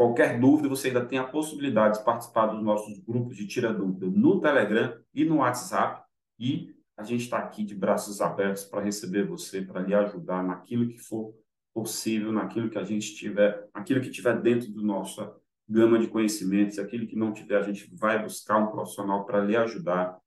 Qualquer 0.01 0.39
dúvida, 0.39 0.67
você 0.67 0.87
ainda 0.87 1.05
tem 1.05 1.19
a 1.19 1.27
possibilidade 1.27 1.99
de 1.99 2.03
participar 2.03 2.47
dos 2.47 2.63
nossos 2.63 2.97
grupos 2.97 3.37
de 3.37 3.45
Tira 3.45 3.71
Dúvida 3.71 4.07
no 4.07 4.41
Telegram 4.41 4.99
e 5.13 5.23
no 5.23 5.35
WhatsApp. 5.35 6.03
E 6.39 6.73
a 6.97 7.03
gente 7.03 7.25
está 7.25 7.37
aqui 7.37 7.63
de 7.63 7.75
braços 7.75 8.19
abertos 8.19 8.63
para 8.63 8.81
receber 8.81 9.27
você, 9.27 9.61
para 9.61 9.79
lhe 9.79 9.93
ajudar 9.93 10.43
naquilo 10.43 10.87
que 10.87 10.97
for 10.97 11.35
possível, 11.71 12.31
naquilo 12.31 12.67
que 12.67 12.79
a 12.79 12.83
gente 12.83 13.13
tiver, 13.13 13.69
aquilo 13.71 14.01
que 14.01 14.09
tiver 14.09 14.41
dentro 14.41 14.71
do 14.71 14.81
nossa 14.81 15.35
gama 15.69 15.99
de 15.99 16.07
conhecimentos, 16.07 16.79
aquilo 16.79 17.05
que 17.05 17.15
não 17.15 17.31
tiver, 17.31 17.57
a 17.57 17.61
gente 17.61 17.87
vai 17.93 18.23
buscar 18.23 18.57
um 18.57 18.71
profissional 18.71 19.23
para 19.23 19.41
lhe 19.41 19.55
ajudar. 19.55 20.17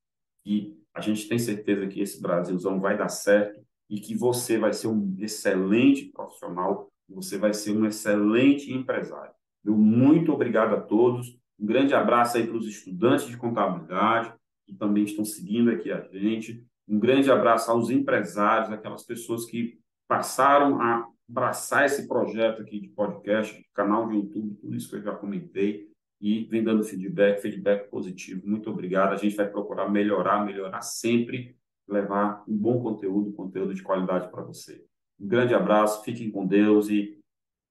E 0.47 0.73
a 0.95 1.01
gente 1.01 1.27
tem 1.27 1.37
certeza 1.41 1.89
que 1.89 2.01
esse 2.01 2.23
Brasilzão 2.23 2.81
vai 2.81 2.97
dar 2.97 3.09
certo 3.09 3.61
e 3.91 3.99
que 3.99 4.15
você 4.15 4.57
vai 4.57 4.73
ser 4.73 4.87
um 4.87 5.17
excelente 5.19 6.13
profissional, 6.13 6.93
você 7.09 7.37
vai 7.37 7.53
ser 7.53 7.77
um 7.77 7.85
excelente 7.85 8.73
empresário. 8.73 9.35
Meu 9.65 9.77
muito 9.77 10.33
obrigado 10.33 10.75
a 10.75 10.81
todos. 10.81 11.39
Um 11.59 11.67
grande 11.67 11.95
abraço 11.95 12.37
aí 12.37 12.47
para 12.47 12.57
os 12.57 12.67
estudantes 12.67 13.27
de 13.27 13.37
contabilidade 13.37 14.33
que 14.67 14.75
também 14.75 15.05
estão 15.05 15.25
seguindo 15.25 15.71
aqui 15.71 15.91
a 15.91 16.01
gente. 16.13 16.65
Um 16.89 16.99
grande 16.99 17.31
abraço 17.31 17.71
aos 17.71 17.91
empresários, 17.91 18.71
aquelas 18.71 19.05
pessoas 19.05 19.45
que 19.47 19.79
passaram 20.09 20.81
a 20.81 21.09
abraçar 21.29 21.87
esse 21.87 22.07
projeto 22.07 22.63
aqui 22.63 22.81
de 22.81 22.89
podcast, 22.89 23.57
de 23.57 23.67
canal 23.73 24.09
de 24.09 24.17
YouTube, 24.17 24.57
tudo 24.57 24.77
isso 24.77 24.91
que 24.91 24.97
eu 24.97 25.03
já 25.03 25.15
comentei 25.15 25.89
e 26.21 26.45
vem 26.45 26.63
dando 26.63 26.85
feedback, 26.85 27.41
feedback 27.41 27.91
positivo. 27.91 28.47
Muito 28.47 28.71
obrigado. 28.71 29.13
A 29.13 29.17
gente 29.17 29.37
vai 29.37 29.49
procurar 29.49 29.89
melhorar, 29.89 30.45
melhorar 30.45 30.83
sempre, 30.83 31.57
levar 31.89 32.45
um 32.49 32.57
bom 32.57 32.83
conteúdo, 32.83 33.33
conteúdo 33.33 33.75
de 33.75 33.83
qualidade 33.83 34.31
para 34.31 34.43
você. 34.43 34.85
Um 35.19 35.27
grande 35.27 35.55
abraço, 35.55 36.05
fiquem 36.05 36.31
com 36.31 36.47
Deus 36.47 36.89
e 36.89 37.19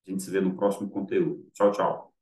a 0.08 0.12
gente 0.12 0.24
se 0.24 0.32
vê 0.32 0.42
no 0.42 0.56
próximo 0.56 0.90
conteúdo. 0.90 1.50
Tchau, 1.54 1.72
tchau. 1.72 2.13